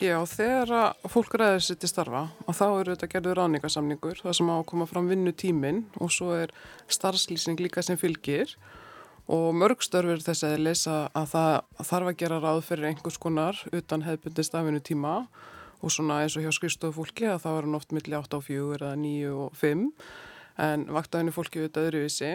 Já, 0.00 0.16
þegar 0.24 0.94
fólk 1.12 1.34
ræðir 1.36 1.64
sér 1.66 1.76
til 1.82 1.88
starfa 1.90 2.22
og 2.48 2.54
þá 2.56 2.64
eru 2.66 2.94
þetta 2.94 3.08
gerður 3.12 3.38
ráningarsamningur 3.42 4.22
það 4.22 4.36
sem 4.38 4.48
á 4.48 4.56
að 4.56 4.68
koma 4.70 4.86
fram 4.88 5.10
vinnu 5.10 5.34
tímin 5.36 5.82
og 6.00 6.08
svo 6.14 6.30
er 6.32 6.54
starfslýsing 6.88 7.60
líka 7.60 7.84
sem 7.84 8.00
fylgir. 8.00 8.54
Og 9.28 9.52
mörg 9.52 9.84
störfur 9.84 10.24
þess 10.24 10.46
að 10.48 10.64
lesa 10.64 10.96
að 11.12 11.28
það 11.34 11.84
þarf 11.90 12.08
að 12.08 12.18
gera 12.24 12.40
ráð 12.40 12.62
fyrir 12.70 12.88
einhvers 12.88 13.20
konar 13.20 13.60
utan 13.68 14.06
hefðbundist 14.06 14.56
af 14.56 14.64
vinnu 14.64 14.80
tíma 14.80 15.14
og 15.82 15.92
svona 15.92 16.22
eins 16.22 16.38
og 16.40 16.46
hjá 16.46 16.56
skrifstofu 16.56 16.96
fólki 17.02 17.28
að 17.28 17.44
er 17.52 17.68
hann 17.68 17.76
oft 17.76 17.92
milli 17.92 18.16
8 18.16 18.38
á 18.38 18.40
4 18.40 18.78
eða 18.80 18.94
9 18.96 19.34
og 19.44 19.56
5 19.60 19.86
en 20.72 20.88
vaktafinu 20.96 21.36
fólki 21.36 21.60
auðvitað 21.60 21.90
öðruvísi 21.90 22.32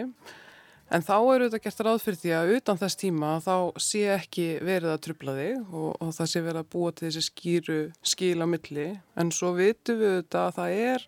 En 0.87 1.03
þá 1.03 1.15
eru 1.19 1.47
þetta 1.49 1.63
gert 1.65 1.81
ráð 1.83 1.97
fyrir 1.99 2.19
því 2.21 2.33
að 2.37 2.51
utan 2.57 2.77
þess 2.79 2.99
tíma 3.01 3.31
þá 3.43 3.55
sé 3.83 4.03
ekki 4.13 4.45
verið 4.63 4.93
að 4.93 5.01
trubla 5.03 5.33
þig 5.35 5.73
og, 5.75 5.89
og 5.99 6.13
það 6.15 6.29
sé 6.31 6.43
verið 6.45 6.61
að 6.61 6.69
búa 6.75 6.91
til 6.95 7.07
þessi 7.07 7.23
skýru 7.25 7.79
skíl 8.07 8.37
á 8.39 8.47
milli. 8.47 8.87
En 9.19 9.33
svo 9.35 9.51
vitum 9.57 9.99
við 9.99 10.15
þetta 10.21 10.45
að 10.45 10.55
það 10.59 10.77
er 10.85 11.07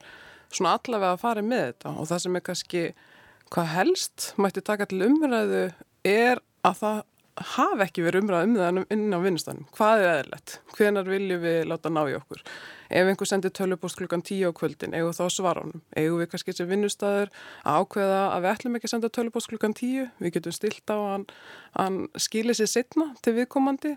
svona 0.49 0.73
allavega 0.75 1.13
að 1.15 1.23
fara 1.23 1.45
með 1.45 1.63
þetta. 1.69 1.93
Og 1.95 2.09
það 2.09 2.23
sem 2.25 2.35
er 2.35 2.45
kannski 2.49 2.83
hvað 3.49 3.71
helst 3.77 4.27
mætti 4.35 4.65
taka 4.67 4.89
til 4.89 5.01
umræðu 5.07 5.63
er 6.07 6.43
að 6.67 6.81
það 6.83 6.99
hafi 7.55 7.83
ekki 7.85 8.03
verið 8.03 8.25
umræð 8.25 8.45
um 8.47 8.55
það 8.57 8.79
inn 8.95 9.15
á 9.15 9.19
vinnustanum. 9.23 9.67
Hvað 9.75 10.03
er 10.03 10.09
eðlert? 10.23 10.55
Hvenar 10.75 11.09
viljum 11.09 11.41
við 11.43 11.59
láta 11.69 11.91
ná 11.91 12.01
í 12.09 12.15
okkur? 12.17 12.41
Ef 12.89 13.09
einhver 13.11 13.29
sendir 13.29 13.53
tölupost 13.55 13.99
klukkan 13.99 14.23
tíu 14.25 14.49
á 14.49 14.53
kvöldin, 14.55 14.95
eigum 14.97 15.15
þá 15.15 15.29
svara 15.31 15.63
honum. 15.63 15.83
Eigum 15.95 16.19
við 16.21 16.31
kannski 16.31 16.55
sem 16.57 16.69
vinnustæður 16.69 17.31
að 17.63 17.83
ákveða 17.83 18.21
að 18.33 18.45
við 18.45 18.51
ætlum 18.53 18.79
ekki 18.79 18.89
að 18.89 18.93
senda 18.95 19.11
tölupost 19.13 19.51
klukkan 19.51 19.75
tíu. 19.77 20.07
Við 20.19 20.35
getum 20.37 20.55
stilt 20.57 20.93
á 20.93 20.97
hann, 20.97 21.27
hann 21.77 21.99
skilir 22.17 22.57
sér 22.57 22.71
setna 22.71 23.11
til 23.23 23.35
viðkomandi. 23.37 23.95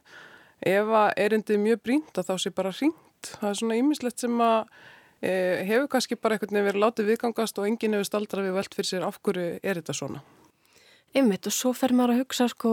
ef 0.63 0.93
að 0.95 1.09
erindið 1.19 1.57
er 1.57 1.63
mjög 1.63 1.81
brínt 1.83 2.19
að 2.19 2.29
þá 2.29 2.35
sé 2.39 2.51
bara 2.55 2.71
ringt. 2.71 3.33
Það 3.41 3.49
er 3.49 3.57
svona 3.59 3.79
ýmislegt 3.81 4.23
sem 4.23 4.45
að 4.45 4.61
e, 5.19 5.33
hefur 5.67 5.89
kannski 5.91 6.15
bara 6.15 6.37
einhvern 6.37 6.55
veginn 6.55 6.69
verið 6.69 6.85
látið 6.85 7.11
viðgangast 7.11 7.59
og 7.59 7.67
enginn 7.67 7.97
hefur 7.97 8.07
staldra 8.07 8.45
við 8.45 8.55
velt 8.61 8.77
fyrir 8.77 8.91
sér 8.91 9.07
af 9.07 9.19
hverju 9.23 9.59
er 9.59 9.81
þetta 9.81 9.97
svona. 9.97 10.23
Einmitt 11.13 11.49
og 11.49 11.53
svo 11.57 11.73
fer 11.77 11.93
maður 11.93 12.15
að 12.15 12.23
hugsa 12.23 12.47
sko 12.49 12.73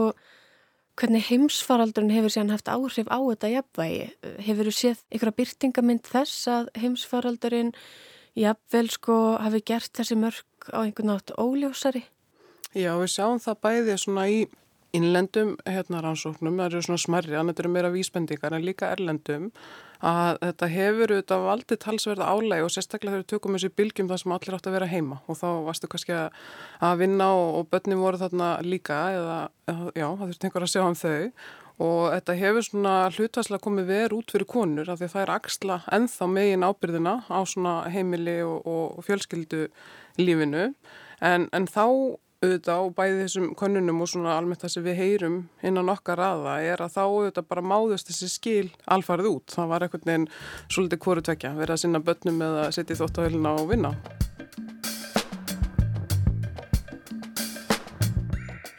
hvernig 0.99 1.25
heimsfaraldurinn 1.29 2.11
hefur 2.13 2.33
síðan 2.33 2.53
haft 2.53 2.69
áhrif 2.71 3.07
á 3.07 3.19
þetta 3.19 3.51
jafnvægi. 3.53 4.05
Hefur 4.45 4.69
þú 4.69 4.75
séð 4.75 5.03
að 5.15 5.35
byrtingamind 5.39 6.07
þess 6.07 6.47
að 6.51 6.71
heimsfaraldurinn 6.81 7.73
jafnvel 8.39 8.87
sko 8.93 9.17
hafi 9.39 9.61
gert 9.65 9.93
þessi 9.95 10.17
mörg 10.19 10.71
á 10.75 10.83
einhvern 10.83 11.13
nátt 11.13 11.33
óljósari? 11.39 12.03
Já, 12.75 12.93
við 12.99 13.13
sjáum 13.15 13.39
það 13.41 13.61
bæði 13.65 13.97
svona 13.97 14.27
í 14.29 14.41
innlendum 14.95 15.53
hérna 15.67 16.01
rannsóknum, 16.03 16.57
það 16.57 16.71
eru 16.71 16.81
svona 16.87 17.03
smerri, 17.03 17.37
annað 17.37 17.61
eru 17.63 17.71
meira 17.73 17.91
vísbendingar 17.93 18.55
en 18.55 18.65
líka 18.65 18.89
erlendum 18.95 19.51
að 19.99 20.37
þetta 20.45 20.67
hefur 20.71 21.13
auðvitað 21.13 21.45
valdið 21.45 21.79
talsverða 21.83 22.27
álæg 22.31 22.65
og 22.65 22.71
sérstaklega 22.71 23.13
þegar 23.13 23.23
við 23.23 23.31
tökum 23.33 23.57
þessi 23.57 23.71
bylgjum 23.75 24.09
það 24.09 24.21
sem 24.21 24.35
allir 24.35 24.55
átt 24.55 24.69
að 24.69 24.75
vera 24.77 24.89
heima. 24.89 25.17
Og 25.27 25.39
þá 25.39 25.47
varstu 25.67 25.89
kannski 25.91 26.15
að 26.15 27.01
vinna 27.01 27.31
og, 27.35 27.49
og 27.59 27.71
börnum 27.73 28.03
voru 28.05 28.21
þarna 28.21 28.51
líka 28.63 28.99
eða, 29.17 29.39
já, 29.97 30.05
það 30.07 30.23
þurfti 30.29 30.47
einhver 30.47 30.65
að 30.65 30.71
sjá 30.73 30.85
um 30.85 30.97
þau. 31.01 31.19
Og 31.79 31.99
þetta 32.11 32.37
hefur 32.39 32.65
svona 32.67 32.93
hlutværslega 33.15 33.63
komið 33.63 33.91
verið 33.91 34.15
út 34.17 34.33
fyrir 34.35 34.49
konur 34.51 34.89
af 34.91 34.99
því 34.99 35.07
að 35.07 35.13
það 35.13 35.21
er 35.25 35.33
axla 35.35 35.77
enþá 35.95 36.31
megin 36.31 36.65
ábyrðina 36.67 37.13
á 37.27 37.39
svona 37.47 37.75
heimili 37.91 38.39
og, 38.43 38.67
og 38.67 39.05
fjölskyldu 39.07 39.67
lífinu 40.19 40.65
en, 41.23 41.47
en 41.55 41.67
þá 41.71 41.85
auðvitað 42.39 42.85
og 42.85 42.93
bæði 42.95 43.15
þessum 43.25 43.47
konunum 43.59 43.97
og 43.99 44.07
svona 44.07 44.37
almennt 44.39 44.61
það 44.63 44.71
sem 44.71 44.83
við 44.85 44.99
heyrum 45.01 45.33
innan 45.65 45.91
okkar 45.91 46.21
aða 46.23 46.53
er 46.63 46.79
að 46.79 46.93
þá 46.93 47.01
auðvitað 47.03 47.47
bara 47.49 47.63
máðust 47.67 48.07
þessi 48.07 48.29
skil 48.31 48.69
alfarið 48.95 49.27
út. 49.33 49.51
Það 49.51 49.67
var 49.73 49.83
einhvern 49.83 50.07
veginn 50.07 50.27
svolítið 50.71 51.01
hvoru 51.03 51.23
tvekja, 51.27 51.51
verið 51.57 51.75
að 51.75 51.81
sinna 51.83 52.01
börnum 52.07 52.39
eða 52.47 52.63
setja 52.77 52.97
þótt 53.01 53.19
á 53.19 53.25
helina 53.25 53.53
og 53.59 53.67
vinna. 53.73 53.91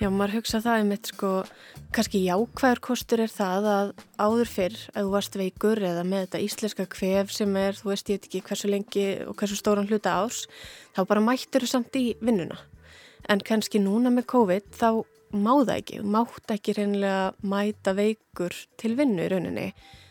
Já, 0.00 0.08
maður 0.08 0.38
hugsa 0.38 0.62
það 0.64 0.86
um 0.86 0.96
eitt 0.96 1.12
sko, 1.12 1.34
kannski 1.92 2.24
jákvæður 2.24 2.84
kostur 2.88 3.26
er 3.26 3.36
það 3.36 3.70
að 3.74 3.94
áður 4.16 4.54
fyrr, 4.56 4.80
ef 4.88 5.04
þú 5.04 5.14
varst 5.18 5.36
veikur 5.36 5.84
eða 5.84 6.08
með 6.08 6.24
þetta 6.30 6.44
íslenska 6.48 6.88
kvef 6.96 7.36
sem 7.36 7.60
er, 7.60 7.76
þú 7.76 7.92
veist 7.92 8.08
ég 8.08 8.24
ekki 8.24 8.40
hversu 8.48 8.72
lengi 8.72 9.08
og 9.28 9.36
hversu 9.36 9.60
stóran 9.60 9.92
hluta 9.92 10.16
árs, 10.24 10.46
þá 10.96 11.04
bara 11.04 11.28
mættur 11.28 11.68
þú 11.68 11.74
samt 11.76 12.00
í 12.00 12.06
vinnuna 12.24 12.56
en 13.30 13.42
kannski 13.46 13.80
núna 13.82 14.10
með 14.12 14.28
COVID 14.32 14.70
þá 14.74 14.88
má 15.30 15.52
það 15.62 15.76
ekki, 15.76 16.00
mátt 16.02 16.54
ekki 16.54 16.74
reynilega 16.74 17.34
mæta 17.46 17.94
veikur 17.94 18.54
til 18.80 18.96
vinnu 18.98 19.26
í 19.26 19.30
rauninni. 19.30 19.68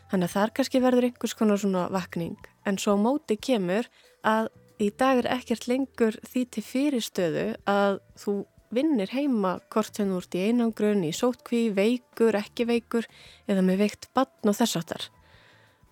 Þannig 0.09 0.29
að 0.29 0.35
þar 0.35 0.53
kannski 0.57 0.81
verður 0.81 1.09
einhvers 1.09 1.35
konar 1.37 1.59
svona 1.61 1.89
vakning 1.93 2.37
en 2.67 2.79
svo 2.81 2.95
móti 2.97 3.37
kemur 3.37 3.89
að 4.25 4.49
í 4.79 4.89
dag 4.95 5.19
er 5.21 5.29
ekkert 5.35 5.67
lengur 5.67 6.15
því 6.23 6.45
til 6.55 6.63
fyrirstöðu 6.65 7.45
að 7.69 7.99
þú 8.21 8.39
vinnir 8.73 9.11
heima 9.11 9.57
hvort 9.73 9.97
þú 9.97 10.19
ert 10.21 10.35
í 10.37 10.45
einangrun, 10.49 11.03
í 11.03 11.11
sótkví, 11.13 11.67
veikur, 11.75 12.37
ekki 12.37 12.67
veikur 12.69 13.07
eða 13.49 13.65
með 13.65 13.83
veikt 13.83 14.11
bann 14.15 14.51
og 14.51 14.55
þess 14.55 14.79
áttar. 14.79 15.09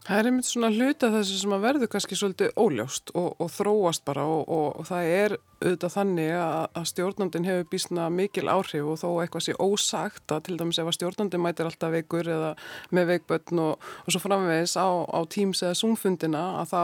Það 0.08 0.22
er 0.22 0.28
einmitt 0.30 0.48
svona 0.48 0.68
hluta 0.72 1.08
þessu 1.12 1.36
sem 1.36 1.52
að 1.52 1.64
verður 1.66 1.90
kannski 1.92 2.16
svolítið 2.16 2.54
óljóst 2.56 3.10
og, 3.20 3.34
og 3.44 3.50
þróast 3.52 4.06
bara 4.08 4.24
og, 4.24 4.46
og, 4.48 4.68
og 4.80 4.86
það 4.88 5.08
er 5.12 5.34
auðvitað 5.58 5.92
þannig 5.98 6.30
að, 6.32 6.68
að 6.80 6.86
stjórnandin 6.94 7.48
hefur 7.50 7.66
bísna 7.74 8.06
mikil 8.16 8.46
áhrif 8.48 8.88
og 8.88 9.02
þó 9.02 9.10
eitthvað 9.20 9.44
sé 9.44 9.56
ósagt 9.60 10.32
að 10.32 10.46
til 10.46 10.56
dæmis 10.62 10.80
ef 10.80 10.88
að 10.88 10.96
stjórnandin 10.96 11.44
mætir 11.44 11.68
alltaf 11.68 11.92
veikur 11.92 12.30
eða 12.38 12.54
með 12.96 13.10
veikbötn 13.12 13.60
og 13.66 13.90
svo 14.08 14.22
framvegis 14.24 14.78
á, 14.80 14.88
á 14.88 15.20
tíms 15.28 15.64
eða 15.66 15.76
sumfundina 15.82 16.44
að 16.62 16.72
þá 16.72 16.84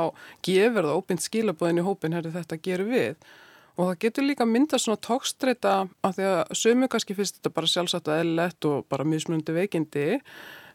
gefur 0.49 0.89
það 0.89 0.99
óbind 0.99 1.23
skilabóðin 1.23 1.79
í 1.79 1.85
hópin 1.87 2.17
herri 2.17 2.33
þetta 2.33 2.57
gerir 2.65 2.91
við. 2.91 3.29
Og 3.77 3.87
það 3.87 4.01
getur 4.03 4.27
líka 4.27 4.49
mynda 4.49 4.81
svona 4.81 4.99
tókstreita 4.99 5.77
að 6.03 6.19
því 6.19 6.27
að 6.33 6.41
sömu 6.59 6.91
kannski 6.91 7.15
fyrst 7.15 7.39
þetta 7.39 7.53
bara 7.55 7.71
sjálfsagt 7.71 8.11
og 8.11 8.19
eðlert 8.19 8.67
og 8.67 8.83
bara 8.91 9.07
mismundi 9.07 9.55
veikindi 9.55 10.19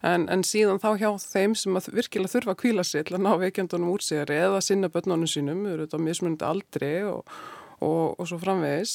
En, 0.06 0.28
en 0.30 0.44
síðan 0.46 0.78
þá 0.82 0.90
hjá 1.00 1.10
þeim 1.22 1.54
sem 1.58 1.78
virkilega 1.90 2.30
þurfa 2.30 2.54
að 2.54 2.60
kvíla 2.62 2.84
sér 2.86 3.06
til 3.08 3.18
að 3.18 3.24
ná 3.26 3.32
veikjandunum 3.40 3.94
úr 3.96 4.04
sér 4.04 4.30
eða 4.30 4.60
sinna 4.62 4.90
börnunum 4.92 5.30
sínum, 5.30 5.64
við 5.66 5.74
erum 5.74 5.88
þetta 5.88 6.02
mismunandi 6.04 6.46
aldri 6.46 6.90
og, 7.08 7.32
og, 7.82 8.14
og 8.14 8.28
svo 8.30 8.38
framvegis, 8.42 8.92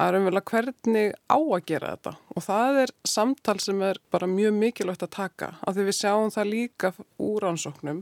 að 0.00 0.16
er 0.16 0.38
að 0.40 0.46
hvernig 0.50 1.12
á 1.28 1.38
að 1.38 1.66
gera 1.68 1.90
þetta. 1.96 2.14
Og 2.32 2.46
það 2.46 2.80
er 2.84 2.94
samtal 3.08 3.56
sem 3.60 3.82
er 3.84 4.00
bara 4.12 4.30
mjög 4.30 4.56
mikilvægt 4.62 5.04
að 5.04 5.12
taka, 5.18 5.50
af 5.60 5.76
því 5.76 5.88
við 5.90 5.98
sjáum 5.98 6.32
það 6.32 6.52
líka 6.54 6.92
úr 7.20 7.48
ansóknum 7.50 8.00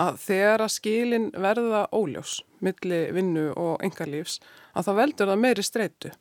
að 0.00 0.20
þegar 0.26 0.66
að 0.66 0.74
skilin 0.76 1.30
verða 1.32 1.86
óljós, 1.96 2.42
milli 2.64 3.00
vinnu 3.16 3.48
og 3.56 3.80
engalífs, 3.84 4.42
að 4.76 4.90
það 4.90 5.00
veldur 5.00 5.32
það 5.32 5.42
meiri 5.46 5.64
streitu 5.64 6.12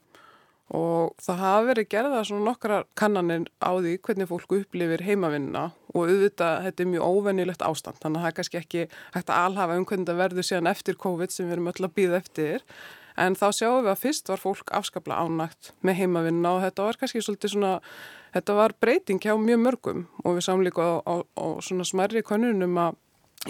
og 0.73 1.13
það 1.21 1.41
hafa 1.43 1.65
verið 1.67 1.89
gerða 1.91 2.23
svona 2.25 2.47
nokkra 2.47 2.79
kannanir 2.97 3.45
á 3.61 3.71
því 3.77 3.93
hvernig 4.07 4.29
fólku 4.29 4.59
upplifir 4.63 5.03
heimavinna 5.05 5.67
og 5.93 6.09
auðvitað 6.09 6.65
þetta 6.65 6.83
er 6.83 6.89
mjög 6.89 7.05
óvennilegt 7.13 7.65
ástand. 7.67 7.99
Þannig 8.01 8.19
að 8.19 8.25
það 8.25 8.31
er 8.31 8.37
kannski 8.39 8.59
ekki 8.59 8.83
hægt 9.13 9.29
að 9.29 9.45
alhafa 9.45 9.77
um 9.77 9.85
hvernig 9.85 10.09
það 10.09 10.21
verður 10.23 10.47
síðan 10.49 10.71
eftir 10.73 10.99
COVID 11.05 11.35
sem 11.35 11.47
við 11.47 11.57
erum 11.57 11.69
öll 11.69 11.85
að 11.85 11.95
býða 11.99 12.19
eftir. 12.23 12.65
En 13.13 13.37
þá 13.37 13.45
sjáum 13.53 13.83
við 13.85 13.91
að 13.93 14.01
fyrst 14.01 14.33
var 14.33 14.41
fólk 14.41 14.73
afskapla 14.73 15.21
ánægt 15.21 15.71
með 15.85 15.99
heimavinna 16.01 16.55
og 16.55 16.63
þetta 16.65 16.87
var 16.87 16.97
kannski 16.97 17.21
svolítið 17.21 17.53
svona, 17.53 17.73
þetta 18.33 18.57
var 18.57 18.73
breyting 18.81 19.21
hjá 19.21 19.35
mjög 19.37 19.61
mörgum. 19.67 20.05
Og 20.25 20.39
við 20.39 20.47
sáum 20.47 20.65
líka 20.65 20.81
á, 20.81 20.93
á, 21.05 21.15
á 21.21 21.45
svona 21.61 21.85
smerri 21.85 22.25
konunum 22.25 22.81
að 22.81 22.97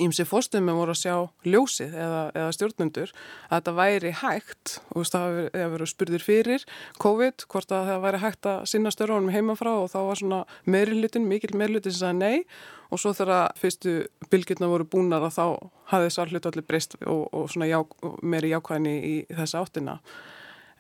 Ímsi 0.02 0.24
fórstum 0.26 0.64
með 0.66 0.78
voru 0.80 0.94
að 0.96 1.02
sjá 1.04 1.16
ljósið 1.46 1.92
eða, 1.94 2.22
eða 2.34 2.54
stjórnundur 2.56 3.12
að 3.14 3.52
þetta 3.52 3.74
væri 3.78 4.14
hægt 4.24 4.72
og 4.90 5.06
það 5.06 5.36
hefur 5.54 5.74
verið 5.76 5.92
spurðir 5.92 6.26
fyrir 6.26 6.66
COVID 7.04 7.46
hvort 7.54 7.76
að 7.78 7.92
það 7.92 8.02
væri 8.08 8.22
hægt 8.24 8.50
að 8.50 8.64
sinna 8.72 8.94
störfunum 8.96 9.30
heimafrá 9.36 9.74
og 9.84 9.92
þá 9.94 10.00
var 10.08 10.22
svona 10.24 10.40
meirlutin, 10.66 11.28
mikil 11.30 11.54
meirlutin 11.54 11.94
sem 11.94 12.08
sagði 12.08 12.24
nei 12.24 12.48
og 12.90 13.02
svo 13.04 13.14
þegar 13.14 13.54
fyrstu 13.62 13.96
bylgjurna 14.34 14.72
voru 14.74 14.90
búnar 14.90 15.28
að 15.28 15.38
þá 15.38 15.46
hafði 15.94 16.10
þessar 16.10 16.34
hlutu 16.34 16.50
allir 16.50 16.68
breyst 16.72 16.98
og, 17.04 17.24
og 17.30 17.50
svona 17.54 17.70
já, 17.70 17.80
meiri 18.22 18.54
jákvæðni 18.54 18.96
í 18.98 19.16
þessa 19.30 19.62
áttina. 19.62 20.00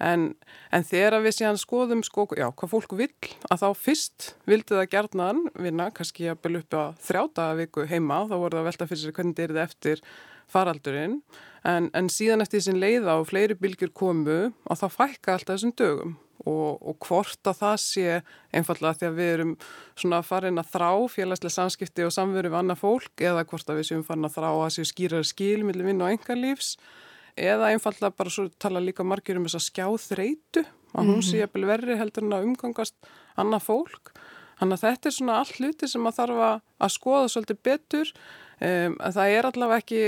En, 0.01 0.33
en 0.73 0.85
þegar 0.87 1.19
við 1.23 1.37
séðan 1.37 1.59
skoðum 1.61 2.03
sko, 2.05 2.25
já, 2.37 2.47
hvað 2.49 2.71
fólk 2.71 2.95
vil, 2.97 3.09
að 3.51 3.61
þá 3.61 3.67
fyrst 3.77 4.29
vildi 4.49 4.73
það 4.75 4.89
gerðnaðan 4.95 5.43
vinna, 5.65 5.89
kannski 5.93 6.29
að 6.31 6.41
byrja 6.45 6.63
upp 6.63 6.77
á 6.77 6.83
þrjáta 7.07 7.47
viku 7.59 7.87
heima, 7.89 8.23
þá 8.29 8.35
voru 8.35 8.59
það 8.59 8.69
velta 8.69 8.89
fyrir 8.89 9.03
sér 9.03 9.17
hvernig 9.17 9.37
þetta 9.37 9.43
er 9.45 9.53
þetta 9.53 9.67
eftir 9.69 10.03
faraldurinn, 10.53 11.21
en, 11.67 11.87
en 11.95 12.11
síðan 12.11 12.43
eftir 12.43 12.61
þessin 12.61 12.81
leiða 12.81 13.19
og 13.21 13.29
fleiri 13.29 13.57
bylgjur 13.59 13.93
komu 13.95 14.39
og 14.51 14.79
þá 14.79 14.85
fækka 14.91 15.37
alltaf 15.37 15.57
þessum 15.57 15.75
dögum. 15.79 16.17
Og, 16.43 16.81
og 16.83 16.97
hvort 17.05 17.47
að 17.47 17.59
það 17.61 17.75
sé 17.79 18.07
einfallega 18.51 18.97
því 18.99 19.07
að 19.07 19.19
við 19.21 19.29
erum 19.31 19.51
svona 19.95 20.17
farin 20.27 20.59
að 20.59 20.73
þrá 20.73 20.89
félagslega 21.13 21.55
samskipti 21.55 22.03
og 22.03 22.11
samveru 22.11 22.51
við 22.51 22.59
annað 22.59 22.81
fólk 22.81 23.23
eða 23.23 23.45
hvort 23.47 23.71
að 23.71 23.79
við 23.79 23.87
séum 23.87 24.03
farin 24.03 24.27
að 24.27 24.35
þrá 24.35 24.49
að 24.49 24.73
séu 24.75 24.89
skýrar 24.89 25.29
skil 25.29 25.63
millir 25.63 25.87
vinn 25.87 26.03
og 26.03 26.11
engarlífs 26.11 26.73
eða 27.37 27.71
einfallega 27.73 28.13
bara 28.17 28.33
svo 28.33 28.47
tala 28.61 28.81
líka 28.83 29.05
margir 29.05 29.39
um 29.39 29.47
þess 29.47 29.59
að 29.59 29.67
skjá 29.67 29.87
þreitu 30.07 30.65
að 30.93 31.09
hún 31.09 31.23
sé 31.25 31.41
eppil 31.43 31.65
verri 31.65 31.97
heldur 31.97 32.27
en 32.27 32.35
að 32.37 32.47
umgangast 32.49 32.95
annað 33.39 33.65
fólk. 33.67 34.13
Þannig 34.59 34.77
að 34.77 34.83
þetta 34.85 35.09
er 35.09 35.15
svona 35.15 35.39
allt 35.41 35.57
hluti 35.57 35.89
sem 35.89 36.05
að 36.07 36.19
þarf 36.19 36.43
að 36.45 36.93
skoða 36.93 37.31
svolítið 37.33 37.59
betur. 37.65 38.11
Um, 38.61 38.99
það 39.01 39.33
er 39.33 39.49
allavega 39.49 39.81
ekki 39.81 40.03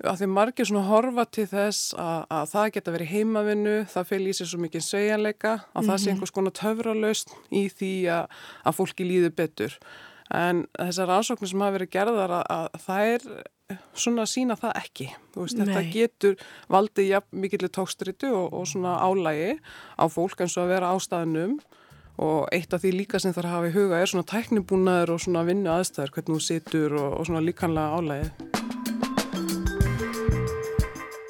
að 0.00 0.20
því 0.20 0.28
margir 0.32 0.68
svona 0.68 0.86
horfa 0.88 1.26
til 1.28 1.46
þess 1.50 1.90
að, 2.00 2.22
að 2.32 2.44
það 2.54 2.70
geta 2.76 2.94
verið 2.94 3.10
heimavinnu, 3.10 3.74
það 3.90 4.06
fel 4.08 4.20
í 4.22 4.36
sig 4.36 4.48
svo 4.48 4.60
mikið 4.62 4.86
svejanleika, 4.86 5.52
að 5.52 5.60
mm 5.60 5.74
-hmm. 5.74 5.90
það 5.90 5.98
sé 5.98 6.06
mhm. 6.06 6.14
einhvers 6.14 6.36
konar 6.36 6.54
töfralaust 6.56 7.34
í 7.50 7.64
því 7.68 7.94
að, 8.16 8.38
að 8.64 8.76
fólki 8.78 9.04
líður 9.04 9.34
betur. 9.36 9.78
En 10.30 10.66
þessar 10.78 11.10
ansóknir 11.10 11.50
sem 11.50 11.60
hafa 11.60 11.76
verið 11.76 11.90
gerðar 11.90 12.36
að, 12.38 12.44
að 12.48 12.84
það 12.86 13.14
er 13.14 13.22
svona 13.94 14.26
sína 14.28 14.56
það 14.60 14.78
ekki. 14.82 15.08
Veist, 15.36 15.58
þetta 15.58 15.82
getur 15.92 16.38
valdið 16.72 17.10
ja, 17.12 17.20
mikillir 17.30 17.72
tókstritu 17.72 18.32
og, 18.34 18.54
og 18.54 18.68
svona 18.70 18.98
álægi 19.02 19.58
á 19.98 20.04
fólk 20.10 20.42
eins 20.44 20.56
og 20.58 20.66
að 20.66 20.74
vera 20.74 20.94
ástæðnum 20.96 21.58
og 22.20 22.48
eitt 22.52 22.74
af 22.76 22.82
því 22.82 22.94
líka 22.98 23.20
sem 23.20 23.32
er 23.32 23.48
að 23.48 23.54
hafa 23.56 23.70
í 23.70 23.74
huga 23.76 24.00
er 24.00 24.10
svona 24.10 24.28
tæknibúnaður 24.28 25.14
og 25.14 25.22
svona 25.24 25.44
vinnu 25.48 25.70
aðstæður, 25.72 26.16
hvernig 26.16 26.36
þú 26.36 26.46
situr 26.46 26.96
og, 27.00 27.12
og 27.20 27.28
svona 27.30 27.44
líkanlega 27.44 28.00
álægi. 28.00 28.58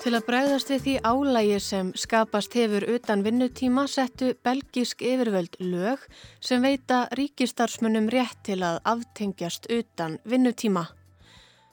Til 0.01 0.15
að 0.17 0.25
bregðast 0.27 0.71
við 0.73 0.81
því 0.87 0.93
álægi 1.05 1.57
sem 1.61 1.91
skapast 2.03 2.55
hefur 2.57 2.87
utan 2.89 3.21
vinnutíma 3.23 3.85
settu 3.85 4.31
belgisk 4.43 5.05
yfirvöld 5.05 5.59
lög 5.61 6.07
sem 6.41 6.65
veita 6.65 7.03
ríkistarsmunum 7.21 8.09
rétt 8.11 8.41
til 8.49 8.63
að 8.65 8.81
aftengjast 8.89 9.69
utan 9.69 10.17
vinnutíma. 10.25 10.89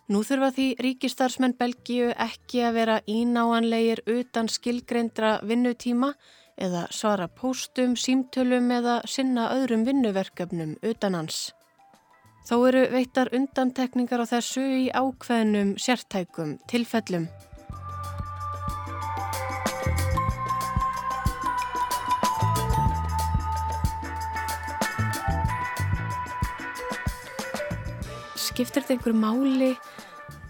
Nú 0.08 0.22
þurfa 0.24 0.54
því 0.56 0.66
ríkistarsmenn 0.80 1.58
Belgíu 1.60 2.14
ekki 2.16 2.62
að 2.64 2.78
vera 2.78 2.94
ínáanlegir 3.12 4.00
utan 4.08 4.48
skilgreindra 4.48 5.34
vinnutíma 5.44 6.14
eða 6.56 6.86
svara 6.96 7.26
póstum, 7.28 7.98
símtölum 8.00 8.72
eða 8.72 9.02
sinna 9.04 9.50
öðrum 9.58 9.84
vinnuverkefnum 9.84 10.78
utan 10.80 11.18
hans. 11.20 11.50
Þó 12.48 12.56
eru 12.70 12.86
veittar 12.94 13.28
undantekningar 13.36 14.24
á 14.24 14.32
þessu 14.32 14.64
í 14.64 14.88
ákveðnum 14.96 15.76
sértækum 15.76 16.56
tilfellum. 16.72 17.28
Skiptir 28.48 28.82
þetta 28.82 28.96
einhverju 28.96 29.20
máli 29.20 29.72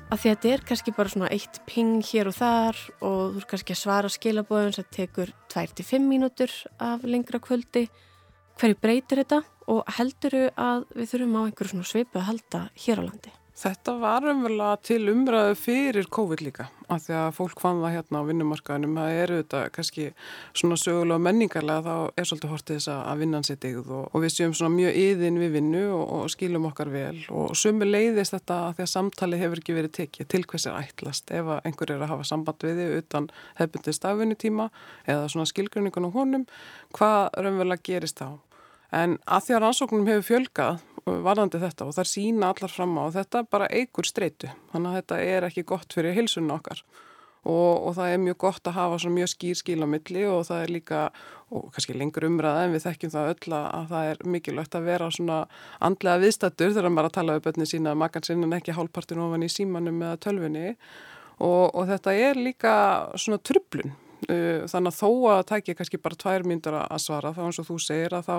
að 0.07 0.21
því 0.21 0.29
að 0.29 0.35
þetta 0.35 0.51
er 0.53 0.61
kannski 0.69 0.93
bara 0.95 1.11
svona 1.11 1.29
eitt 1.35 1.57
ping 1.67 1.97
hér 2.07 2.29
og 2.29 2.35
þar 2.37 2.77
og 3.03 3.33
þú 3.33 3.41
er 3.41 3.47
kannski 3.51 3.75
að 3.75 3.81
svara 3.81 4.11
skilabóðum 4.11 4.75
sem 4.77 4.87
tekur 4.95 5.33
2-5 5.51 6.05
mínútur 6.07 6.53
af 6.79 7.03
lengra 7.03 7.41
kvöldi. 7.43 7.87
Hverju 8.57 8.79
breytir 8.81 9.23
þetta 9.23 9.41
og 9.67 9.83
heldur 9.97 10.37
að 10.55 10.87
við 10.95 11.11
þurfum 11.11 11.35
á 11.35 11.41
einhverju 11.43 11.73
svona 11.73 11.91
svipu 11.91 12.21
að 12.21 12.29
halda 12.31 12.63
hér 12.85 13.03
á 13.03 13.07
landi? 13.09 13.35
Þetta 13.57 13.95
var 13.97 14.25
umverulega 14.29 14.75
til 14.85 15.07
umræðu 15.09 15.55
fyrir 15.57 16.05
COVID 16.13 16.41
líka 16.45 16.67
af 16.93 17.01
því 17.07 17.13
að 17.17 17.29
fólk 17.33 17.61
fann 17.63 17.79
það 17.81 17.95
hérna 17.95 18.19
á 18.21 18.27
vinnumarkaðinum. 18.27 18.97
Það 18.99 19.21
eru 19.21 19.37
þetta 19.39 19.61
kannski 19.73 20.03
svona 20.53 20.75
sögulega 20.77 21.23
menningarlega 21.25 21.81
þá 21.87 22.19
er 22.21 22.27
svolítið 22.29 22.51
hortið 22.53 22.77
þess 22.77 22.91
að 22.93 23.23
vinnan 23.23 23.47
sér 23.47 23.57
digð 23.63 23.89
og, 23.97 24.03
og 24.13 24.23
við 24.23 24.33
séum 24.35 24.53
svona 24.59 24.75
mjög 24.75 24.99
yðin 25.01 25.39
við 25.41 25.55
vinnu 25.57 25.81
og, 25.89 26.03
og 26.19 26.29
skilum 26.35 26.67
okkar 26.69 26.91
vel. 26.93 27.17
Og 27.33 27.55
sumi 27.57 27.87
leiðist 27.89 28.35
þetta 28.35 28.59
að 28.67 28.75
því 28.77 28.85
að 28.85 28.91
samtali 28.93 29.39
hefur 29.41 29.63
ekki 29.63 29.77
verið 29.79 29.95
tekið 29.97 30.29
til 30.35 30.43
hvers 30.51 30.67
er 30.69 30.77
ætlast. 30.83 31.33
Ef 31.33 31.49
einhver 31.57 31.95
er 31.95 32.03
að 32.05 32.13
hafa 32.13 32.27
samband 32.29 32.67
við 32.67 32.83
þið 32.83 32.93
utan 32.99 33.31
hefbundi 33.57 33.95
stafvinnutíma 33.97 34.69
eða 35.09 35.25
svona 35.33 35.49
skilgrunningun 35.49 36.05
á 36.05 36.09
honum 36.13 36.45
hvað 36.93 37.23
raunverulega 37.41 37.89
gerist 37.89 38.21
þá? 38.21 38.37
En 38.93 39.17
að 39.25 39.49
því 39.49 39.57
að 39.57 39.63
rannsóknum 39.65 40.07
hefur 40.13 40.29
fjölgað 40.29 40.85
varðandi 41.07 41.61
þetta 41.61 41.87
og 41.87 41.97
það 41.97 42.09
sína 42.11 42.51
allar 42.51 42.71
fram 42.71 42.95
á 42.99 43.05
þetta 43.15 43.43
bara 43.49 43.67
eigur 43.71 44.07
streitu. 44.07 44.49
Þannig 44.73 44.89
að 44.89 44.97
þetta 45.01 45.19
er 45.33 45.47
ekki 45.47 45.67
gott 45.67 45.95
fyrir 45.95 46.17
hilsunum 46.17 46.55
okkar. 46.57 46.83
Og, 47.47 47.73
og 47.87 47.93
það 47.95 48.11
er 48.11 48.17
mjög 48.19 48.37
gott 48.43 48.67
að 48.67 48.75
hafa 48.75 48.97
svona 48.99 49.15
mjög 49.21 49.29
skýr 49.31 49.55
skil 49.55 49.77
á 49.79 49.87
milli 49.87 50.23
og 50.27 50.41
það 50.49 50.63
er 50.63 50.71
líka, 50.73 51.03
og 51.53 51.67
kannski 51.75 51.93
lengur 51.95 52.25
umræða 52.27 52.65
en 52.65 52.73
við 52.75 52.83
þekkjum 52.83 53.13
það 53.13 53.29
öll 53.33 53.53
að 53.55 53.85
það 53.93 54.07
er 54.09 54.23
mikilvægt 54.33 54.75
að 54.75 54.89
vera 54.89 55.07
svona 55.15 55.37
andlega 55.87 56.23
viðstættur 56.25 56.73
þegar 56.75 56.91
maður 56.91 57.11
að 57.11 57.15
tala 57.19 57.37
um 57.37 57.45
bönni 57.45 57.69
sína 57.69 57.93
sinna 58.27 58.49
en 58.49 58.57
ekki 58.57 58.75
hálfpartin 58.75 59.23
ofan 59.23 59.47
í 59.47 59.51
símanum 59.53 60.01
eða 60.01 60.19
tölfunni 60.25 60.65
og, 61.37 61.71
og 61.71 61.87
þetta 61.87 62.17
er 62.25 62.41
líka 62.41 62.73
svona 63.15 63.39
trublun 63.39 63.95
þannig 64.25 64.91
að 64.91 64.97
þó 64.97 65.09
að 65.29 65.43
það 65.47 65.59
ekki 65.61 65.77
kannski 65.77 66.01
bara 66.01 66.19
tvær 66.19 66.43
myndur 66.47 66.79
að 66.81 67.03
svara 67.03 67.31
þá 67.37 67.43
eins 67.45 67.61
og 67.61 67.69
þú 67.69 67.77
segir 67.85 68.17
að 68.17 68.27
þá 68.27 68.37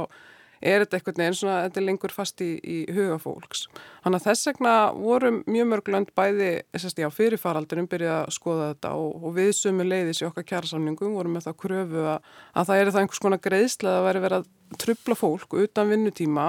er 0.61 0.85
þetta 0.85 0.99
eitthvað 0.99 1.21
neins 1.23 1.43
svona, 1.43 1.63
þetta 1.67 1.81
er 1.81 1.87
lengur 1.87 2.15
fast 2.15 2.43
í, 2.45 2.51
í 2.63 2.79
huga 2.95 3.19
fólks. 3.23 3.67
Þannig 4.05 4.21
að 4.21 4.29
þess 4.29 4.51
vegna 4.51 4.75
vorum 4.97 5.41
mjög 5.47 5.71
mörg 5.73 5.91
lönd 5.95 6.13
bæði, 6.19 6.51
þessast 6.75 7.03
já, 7.03 7.09
fyrirfaraldinum 7.15 7.91
byrja 7.91 8.15
að 8.25 8.37
skoða 8.37 8.71
þetta 8.73 8.95
og, 9.01 9.19
og 9.23 9.37
við 9.39 9.53
sumu 9.59 9.89
leiðis 9.89 10.23
í 10.23 10.29
okkar 10.29 10.49
kjærasamningum 10.53 11.19
vorum 11.19 11.37
með 11.39 11.49
það 11.49 11.59
kröfu 11.65 12.07
að, 12.15 12.33
að 12.55 12.71
það 12.71 12.83
er 12.83 12.93
það 12.93 13.03
einhvers 13.05 13.25
konar 13.27 13.45
greiðslega 13.49 14.01
að 14.01 14.09
veri 14.09 14.25
verið 14.27 14.41
að 14.43 14.83
trubla 14.85 15.17
fólk 15.17 15.59
utan 15.63 15.93
vinnutíma 15.93 16.49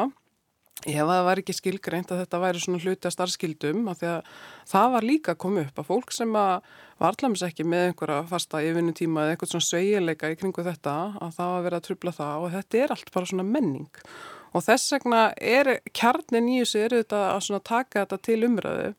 ef 0.88 0.96
það 1.10 1.26
var 1.28 1.42
ekki 1.42 1.56
skilgreint 1.58 2.12
að 2.13 2.22
þetta 2.24 2.39
væri 2.39 2.62
svona 2.63 2.80
hluti 2.80 3.08
að 3.10 3.15
starfskildum 3.15 3.89
því 4.00 4.12
að 4.13 4.30
það 4.70 4.94
var 4.94 5.08
líka 5.08 5.34
að 5.34 5.42
koma 5.44 5.63
upp 5.65 5.82
að 5.82 5.89
fólk 5.89 6.13
sem 6.15 6.38
að 6.39 6.70
var 7.00 7.15
allaveg 7.15 7.46
ekki 7.50 7.65
með 7.68 7.86
einhverja 7.89 8.24
fasta 8.30 8.62
yfinnutíma 8.63 9.26
eða 9.26 9.36
eitthvað 9.36 9.54
svona 9.54 9.68
sveigileika 9.68 10.32
í 10.32 10.39
kringu 10.39 10.65
þetta 10.65 10.96
að 11.20 11.36
það 11.36 11.54
var 11.54 11.65
verið 11.68 11.80
að 11.80 11.86
trubla 11.89 12.15
það 12.15 12.46
og 12.46 12.56
þetta 12.56 12.80
er 12.80 12.96
allt 12.96 13.13
bara 13.15 13.32
svona 13.32 13.48
menning. 13.48 14.04
Og 14.50 14.65
þess 14.65 14.96
vegna 14.96 15.22
er 15.36 15.72
kjarnin 15.94 16.50
í 16.50 16.58
þessu 16.62 16.82
eru 16.86 17.04
þetta 17.04 17.22
að 17.36 17.63
taka 17.70 18.04
þetta 18.04 18.22
til 18.30 18.39
umræðu 18.48 18.89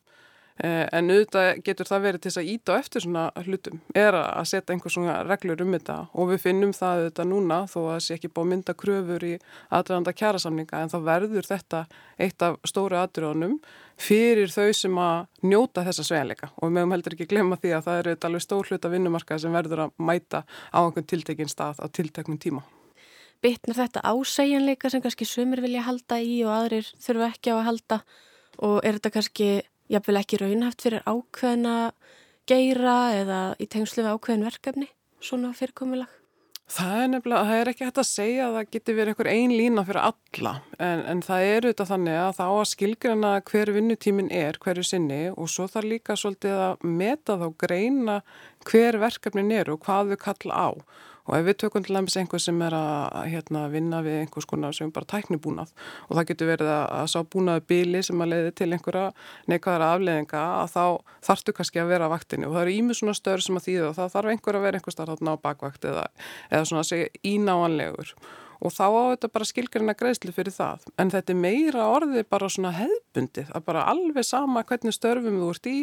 en 0.61 1.09
auðvitað 1.09 1.61
getur 1.65 1.89
það 1.89 2.03
verið 2.05 2.21
til 2.21 2.29
þess 2.31 2.39
að 2.41 2.49
íta 2.51 2.77
eftir 2.77 3.03
svona 3.05 3.23
hlutum, 3.45 3.79
er 3.97 4.17
að 4.19 4.49
setja 4.51 4.75
einhvers 4.75 4.97
svona 4.97 5.15
reglur 5.25 5.63
um 5.65 5.75
þetta. 5.75 5.97
Og 6.13 6.31
við 6.33 6.43
finnum 6.43 6.73
það 6.77 6.99
auðvitað 6.99 7.29
núna 7.31 7.59
þó 7.71 7.77
að 7.81 7.91
það 7.91 8.03
sé 8.05 8.17
ekki 8.17 8.31
bá 8.35 8.41
mynda 8.51 8.75
kröfur 8.77 9.25
í 9.25 9.31
aðræðanda 9.73 10.15
kjærasamninga 10.21 10.81
en 10.81 10.91
þá 10.93 10.97
verður 11.07 11.49
þetta 11.49 11.85
eitt 12.21 12.45
af 12.45 12.59
stóru 12.69 12.99
aðrjónum 13.01 13.57
fyrir 14.01 14.51
þau 14.53 14.69
sem 14.75 14.99
að 15.01 15.47
njóta 15.49 15.85
þessa 15.85 16.05
sveileika 16.05 16.51
og 16.57 16.67
við 16.67 16.75
mögum 16.77 16.93
heldur 16.95 17.15
ekki 17.15 17.29
glemma 17.29 17.57
því 17.61 17.73
að 17.77 17.87
það 17.87 17.99
eru 18.01 18.13
þetta 18.15 18.29
alveg 18.29 18.45
stór 18.45 18.69
hlut 18.69 18.85
af 18.87 18.93
vinnumarkaði 18.95 19.43
sem 19.45 19.57
verður 19.57 19.83
að 19.85 19.95
mæta 20.01 20.43
á 20.73 20.79
einhvern 20.81 21.09
tiltekinn 21.09 21.51
stað 21.51 21.81
á 21.81 21.85
tilteknum 21.89 22.39
tíma. 22.41 22.63
Bitnar 23.41 23.77
þetta 23.77 24.03
ásegjanleika 24.05 24.89
sem 24.93 25.01
kannski 25.01 25.25
sumir 25.25 25.63
vilja 25.63 25.85
halda 25.87 26.19
í 26.21 26.41
og 26.45 26.53
aðrir 26.53 26.89
þurfa 27.01 27.31
ekki 27.31 27.53
á 27.53 27.57
að 27.57 27.67
halda? 27.69 27.97
Og 28.61 28.75
er 28.85 28.99
þetta 28.99 29.13
kannski 29.15 29.47
jafnvel 29.91 30.21
ekki 30.21 30.39
raunhaft 30.41 30.85
fyrir 30.85 31.05
ákveðna 31.05 31.75
geira 32.49 32.97
eða 33.19 33.43
í 33.61 33.67
tengslu 33.71 34.03
við 34.03 34.15
ákveðin 34.15 34.47
verkefni, 34.47 34.89
svona 35.23 35.53
fyrirkomulag? 35.57 36.09
Það 36.71 37.01
er 37.01 37.09
nefnilega, 37.11 37.47
það 37.49 37.57
er 37.61 37.69
ekki 37.71 37.83
hægt 37.83 37.99
að 37.99 38.07
segja 38.07 38.43
að 38.45 38.53
það 38.55 38.67
geti 38.73 38.93
verið 38.95 39.11
einhver 39.11 39.29
ein 39.31 39.53
lína 39.59 39.83
fyrir 39.87 40.05
alla 40.07 40.53
en, 40.77 41.01
en 41.11 41.23
það 41.25 41.47
er 41.47 41.65
auðvitað 41.65 41.89
þannig 41.89 42.19
að 42.21 42.37
það 42.37 42.51
á 42.51 42.55
að 42.55 42.69
skilgjana 42.71 43.31
hver 43.49 43.71
vinnutímin 43.75 44.29
er 44.31 44.59
hverju 44.63 44.85
sinni 44.87 45.19
og 45.33 45.51
svo 45.51 45.67
þarf 45.73 45.89
líka 45.91 46.15
svolítið 46.19 46.61
að 46.69 46.85
meta 47.01 47.35
þá 47.41 47.45
greina 47.65 48.17
hver 48.69 48.99
verkefnin 49.01 49.51
eru 49.57 49.75
og 49.75 49.83
hvað 49.83 50.13
við 50.13 50.21
kalla 50.23 50.61
á 50.63 50.69
og 51.27 51.35
ef 51.37 51.45
við 51.47 51.57
tökum 51.63 51.85
til 51.85 51.95
dæmis 51.97 52.17
einhver 52.19 52.41
sem 52.41 52.61
er 52.65 52.75
að 52.75 53.27
hérna, 53.31 53.63
vinna 53.71 54.01
við 54.05 54.19
einhvers 54.23 54.47
konar 54.49 54.75
sem 54.77 54.91
bara 54.93 55.09
tæknibúnað 55.11 55.73
og 56.07 56.17
það 56.17 56.27
getur 56.31 56.51
verið 56.51 56.71
að, 56.73 56.85
að 56.97 57.09
sá 57.13 57.19
búnaðu 57.35 57.65
bíli 57.71 58.03
sem 58.05 58.23
að 58.23 58.33
leiði 58.33 58.53
til 58.57 58.69
einhverja 58.71 59.05
neikvæðara 59.51 59.89
afleðinga 59.95 60.43
að 60.61 60.75
þá 60.75 60.85
þartu 61.29 61.55
kannski 61.57 61.81
að 61.81 61.91
vera 61.93 62.09
á 62.09 62.13
vaktinni. 62.13 62.49
Og 62.49 62.55
það 62.55 62.65
eru 62.65 62.77
ímið 62.77 63.01
svona 63.01 63.17
stöður 63.17 63.45
sem 63.47 63.59
að 63.59 63.67
þýða 63.67 63.89
og 63.89 63.97
það 63.99 64.13
þarf 64.15 64.35
einhver 64.35 64.59
að 64.59 64.67
vera 64.67 64.81
einhver 64.81 64.97
starf 64.97 65.21
á 65.21 65.35
bakvakt 65.45 65.89
eða, 65.91 66.05
eða 66.49 66.69
svona 66.69 66.85
að 66.85 66.91
segja 66.91 67.11
ínáanlegur 67.35 68.15
og 68.61 68.73
þá 68.73 68.83
á 68.85 69.03
þetta 69.11 69.29
bara 69.33 69.47
skilgarina 69.49 69.95
greiðsli 69.97 70.33
fyrir 70.35 70.53
það. 70.53 70.85
En 71.01 71.11
þetta 71.13 71.33
er 71.33 71.39
meira 71.41 71.85
orðið 71.89 72.25
bara 72.29 72.49
svona 72.51 72.71
hefbundið, 72.75 73.51
að 73.57 73.65
bara 73.67 73.85
alveg 73.89 74.27
sama 74.27 74.63
hvernig 74.69 74.95
störfum 74.95 75.39
þú 75.41 75.47
ert 75.55 75.69
í, 75.71 75.77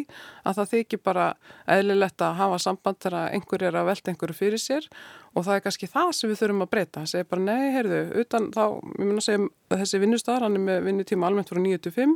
að 0.47 0.59
það 0.59 0.69
þykir 0.73 1.01
bara 1.09 1.25
eðlilegt 1.75 2.23
að 2.23 2.37
hafa 2.39 2.59
samband 2.63 3.01
þegar 3.03 3.33
einhver 3.35 3.65
er 3.67 3.79
að 3.79 3.89
velta 3.91 4.13
einhverju 4.13 4.37
fyrir 4.37 4.63
sér 4.63 4.87
og 5.35 5.43
það 5.45 5.57
er 5.57 5.65
kannski 5.65 5.89
það 5.91 6.13
sem 6.15 6.31
við 6.31 6.39
þurfum 6.43 6.63
að 6.65 6.71
breyta. 6.75 7.01
Það 7.01 7.11
segir 7.13 7.27
bara 7.33 7.47
nei, 7.49 7.65
heyrðu, 7.75 7.99
utan 8.23 8.47
þá, 8.55 8.63
ég 8.95 9.03
mun 9.03 9.19
að 9.19 9.27
segja 9.27 9.81
þessi 9.81 10.01
vinnustar, 10.05 10.45
hann 10.45 10.55
er 10.55 10.65
með 10.69 10.87
vinnutíma 10.87 11.27
almennt 11.27 11.51
frá 11.51 11.59
9-5, 11.59 12.15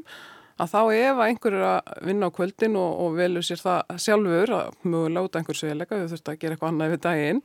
að 0.63 0.69
þá 0.69 0.79
ef 0.93 1.21
einhver 1.27 1.57
er 1.57 1.67
að 1.67 1.91
vinna 2.07 2.29
á 2.29 2.35
kvöldin 2.35 2.79
og, 2.79 2.89
og 3.03 3.19
velur 3.19 3.45
sér 3.45 3.61
það 3.61 3.93
sjálfur, 4.05 4.55
að 4.55 4.87
mögulega 4.87 5.27
af 5.27 5.39
einhver 5.39 5.59
svegilega, 5.59 5.99
við 5.99 6.11
þurfum 6.13 6.33
að 6.33 6.41
gera 6.43 6.57
eitthvað 6.57 6.73
annað 6.73 6.93
við 6.93 7.01
daginn, 7.07 7.41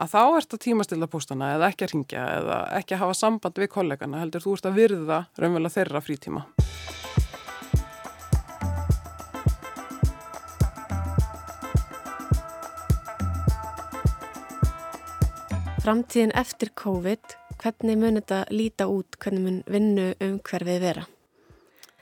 að 0.00 0.12
þá 0.14 0.22
ert 0.38 0.54
að 0.56 0.62
tímastilla 0.64 1.08
postana 1.10 1.52
eða 1.56 1.68
ekki 1.72 1.86
að 1.86 1.92
ringja 1.92 2.24
eða 2.38 2.58
ekki 2.78 2.96
að 2.96 3.02
hafa 3.04 3.18
samband 3.18 3.60
við 3.60 3.72
kollegana 3.74 4.22
heldur 4.22 4.44
þú 4.44 4.56
ert 4.56 4.68
að 4.70 4.78
virða 4.80 5.18
raunverulega 5.36 5.76
þeirra 5.76 6.04
frítíma. 6.04 6.44
Framtíðin 15.82 16.30
eftir 16.38 16.70
COVID, 16.78 17.32
hvernig 17.58 17.96
mun 17.98 18.20
þetta 18.20 18.44
líta 18.54 18.86
út, 18.86 19.16
hvernig 19.18 19.42
mun 19.42 19.56
vinnu 19.66 20.12
um 20.22 20.36
hverfið 20.46 20.78
vera? 20.78 21.02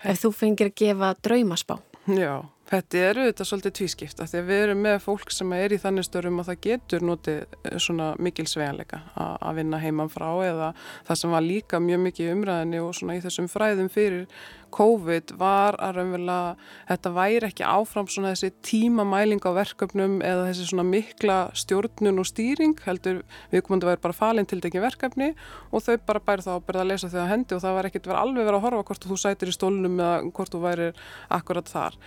Ef 0.05 0.21
þú 0.21 0.31
fengir 0.37 0.69
að 0.69 0.75
gefa 0.83 1.15
draumaspá. 1.25 1.79
Já, 2.13 2.45
þetta 2.71 3.03
eru 3.09 3.27
þetta 3.27 3.47
svolítið 3.49 3.75
tvískipt 3.81 4.23
að 4.23 4.31
því 4.31 4.41
að 4.41 4.49
við 4.51 4.63
erum 4.65 4.83
með 4.85 4.97
fólk 5.03 5.35
sem 5.35 5.53
er 5.57 5.75
í 5.75 5.81
þannig 5.83 6.07
störum 6.07 6.39
og 6.39 6.47
það 6.47 6.61
getur 6.67 7.05
notið 7.07 7.41
eh, 7.43 7.77
svona 7.83 8.13
mikil 8.23 8.47
sveganleika 8.51 9.03
að 9.17 9.59
vinna 9.59 9.81
heimann 9.83 10.13
frá 10.13 10.29
eða 10.47 10.71
það 11.09 11.21
sem 11.23 11.35
var 11.35 11.47
líka 11.47 11.83
mjög 11.83 12.05
mikið 12.07 12.33
umræðinni 12.37 12.83
og 12.85 12.95
svona 12.97 13.19
í 13.19 13.23
þessum 13.25 13.51
fræðum 13.51 13.91
fyrir 13.93 14.27
COVID 14.71 15.35
var 15.39 15.75
að 15.83 15.97
raunverulega 15.99 16.55
þetta 16.93 17.13
væri 17.17 17.49
ekki 17.49 17.67
áfram 17.67 18.09
svona 18.11 18.35
þessi 18.37 18.53
tímamæling 18.67 19.43
á 19.43 19.51
verkefnum 19.57 20.21
eða 20.23 20.47
þessi 20.47 20.69
svona 20.71 20.87
mikla 20.87 21.39
stjórnun 21.59 22.23
og 22.23 22.29
stýring 22.31 22.79
heldur 22.87 23.25
við 23.51 23.65
komum 23.67 23.83
að 23.83 23.91
vera 23.93 24.05
bara 24.07 24.19
falinn 24.21 24.47
til 24.47 24.61
degi 24.63 24.83
verkefni 24.83 25.33
og 25.75 25.83
þau 25.87 25.97
bara 26.07 26.23
bæri 26.23 26.47
þá 26.47 26.53
að 26.55 26.67
byrja 26.69 26.85
að 26.85 26.93
lesa 26.93 27.11
þau 27.11 27.23
að 27.25 27.33
hendi 27.35 27.57
og 27.57 27.65
það 27.65 27.79
var 27.79 27.91
ekkert 27.91 28.11
verið 28.13 28.23
alveg 28.23 28.47
verið 28.47 28.61
að 28.61 28.67
horfa 28.69 28.87
hvort 28.91 29.09
þú 29.11 29.23
sætir 29.25 29.51
í 29.51 29.57
stólnum 29.57 29.99
eða 29.99 30.21
hvort 30.31 30.55
þú 30.55 30.63
væri 30.69 30.93
akkurat 31.41 31.71
þar. 31.75 31.99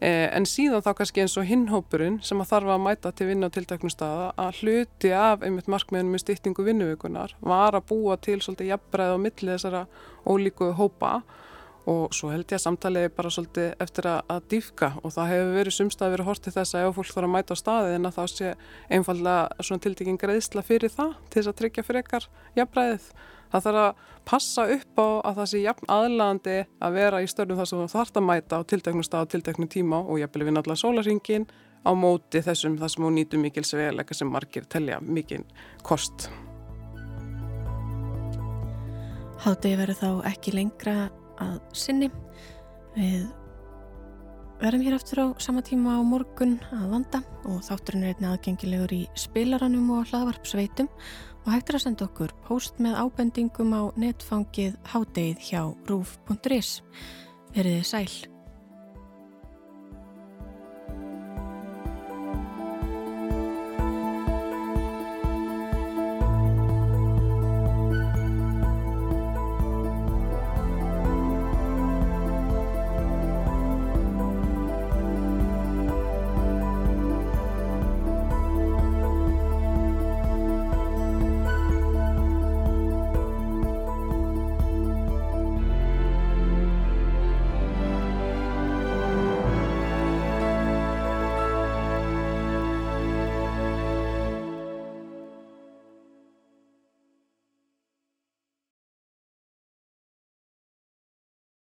Eh, 0.00 0.30
en 0.32 0.46
síðan 0.48 0.80
þá 0.80 0.94
kannski 0.96 1.20
eins 1.20 1.34
og 1.36 1.44
hinnhópurinn 1.44 2.22
sem 2.24 2.40
að 2.40 2.54
þarf 2.54 2.70
að 2.72 2.78
mæta 2.86 3.10
til 3.12 3.26
vinna 3.28 3.50
á 3.50 3.54
tiltaknum 3.54 3.92
staða 3.92 4.30
að 4.40 4.62
hluti 4.62 5.10
af 5.12 5.42
einmitt 5.44 5.68
markmiðunum 5.68 6.14
með 6.16 6.22
stýttingu 6.22 6.64
vinnuvíkunar 6.64 7.34
var 7.44 7.76
að 7.76 7.84
búa 7.90 8.16
til 8.16 8.38
svolítið 8.40 8.70
jafnbreið 8.70 9.12
á 9.12 9.18
milli 9.20 9.50
þessara 9.50 9.82
ólíku 10.24 10.70
hópa 10.78 11.18
og 11.88 12.12
svo 12.14 12.30
held 12.32 12.44
ég 12.44 12.58
að 12.58 12.64
samtalið 12.66 13.08
bara 13.16 13.32
svolítið 13.32 13.70
eftir 13.80 14.08
að, 14.10 14.20
að 14.28 14.46
dýfka 14.52 14.90
og 15.00 15.14
það 15.14 15.30
hefur 15.32 15.52
verið 15.56 15.76
sumstað 15.76 16.14
verið 16.14 16.28
hortið 16.28 16.56
þess 16.58 16.76
að 16.76 16.86
ef 16.86 16.98
fólk 16.98 17.12
þarf 17.14 17.28
að 17.28 17.34
mæta 17.34 17.56
á 17.56 17.62
staðið 17.62 17.96
en 17.96 18.08
að 18.10 18.16
þá 18.18 18.24
sé 18.34 18.52
einfallega 18.90 19.66
svona 19.66 19.84
tildekking 19.86 20.20
greiðsla 20.20 20.64
fyrir 20.66 20.92
það 20.92 21.14
til 21.28 21.40
þess 21.40 21.52
að 21.52 21.58
tryggja 21.60 21.86
frekar 21.86 22.26
jafnbræðið. 22.58 23.06
Það 23.50 23.64
þarf 23.66 23.80
að 23.82 24.02
passa 24.30 24.66
upp 24.76 25.00
á 25.00 25.08
að 25.30 25.40
það 25.40 25.48
sé 25.50 25.62
jafn 25.64 25.90
aðlandi 25.90 26.58
að 26.78 26.98
vera 27.00 27.22
í 27.24 27.30
störnum 27.30 27.58
þar 27.58 27.70
sem 27.70 27.80
þú 27.80 27.88
þarfst 27.94 28.20
að 28.20 28.28
mæta 28.28 28.60
á 28.60 28.68
tildeknum 28.70 29.06
stað 29.06 29.26
og 29.26 29.32
tildeknum 29.32 29.72
tíma 29.72 30.02
og 30.04 30.20
jafnvel 30.20 30.46
við 30.46 30.54
náttúrulega 30.54 30.82
sólaringin 30.84 31.48
á 31.82 31.90
móti 31.96 32.44
þessum 32.44 32.76
þar 32.78 32.92
sem 32.92 33.08
hún 33.08 33.18
nýtu 33.18 33.40
mikil 33.40 33.64
sveguleika 33.66 34.14
sem 34.14 34.30
margir 34.30 34.68
telja 34.70 35.00
mikil 35.00 35.42
kost. 35.82 36.28
Hátegi 39.40 39.78
verður 39.80 39.96
þá 39.96 40.10
ekki 40.28 40.52
lengra 40.52 40.94
að 41.40 41.58
sinni. 41.76 42.10
Við 42.96 43.28
verðum 44.60 44.84
hér 44.84 44.96
aftur 44.98 45.22
á 45.24 45.26
sama 45.40 45.62
tíma 45.64 45.96
á 45.96 46.00
morgun 46.04 46.58
að 46.74 46.88
vanda 46.94 47.22
og 47.48 47.62
þátturinn 47.64 48.04
er 48.04 48.14
einnig 48.14 48.32
aðgengilegur 48.32 48.96
í 48.96 49.02
spilaranum 49.18 49.92
og 49.96 50.10
hlaðvarpsveitum 50.10 50.90
og 51.44 51.52
hægt 51.54 51.70
er 51.70 51.78
að 51.78 51.86
senda 51.86 52.08
okkur 52.10 52.34
post 52.44 52.82
með 52.82 52.98
ábendingum 53.00 53.72
á 53.72 53.82
netfangið 53.96 54.76
hádegið 54.92 55.48
hjá 55.48 55.62
rúf.is. 55.88 56.76
Verðið 57.56 57.88
sæl. 57.88 58.39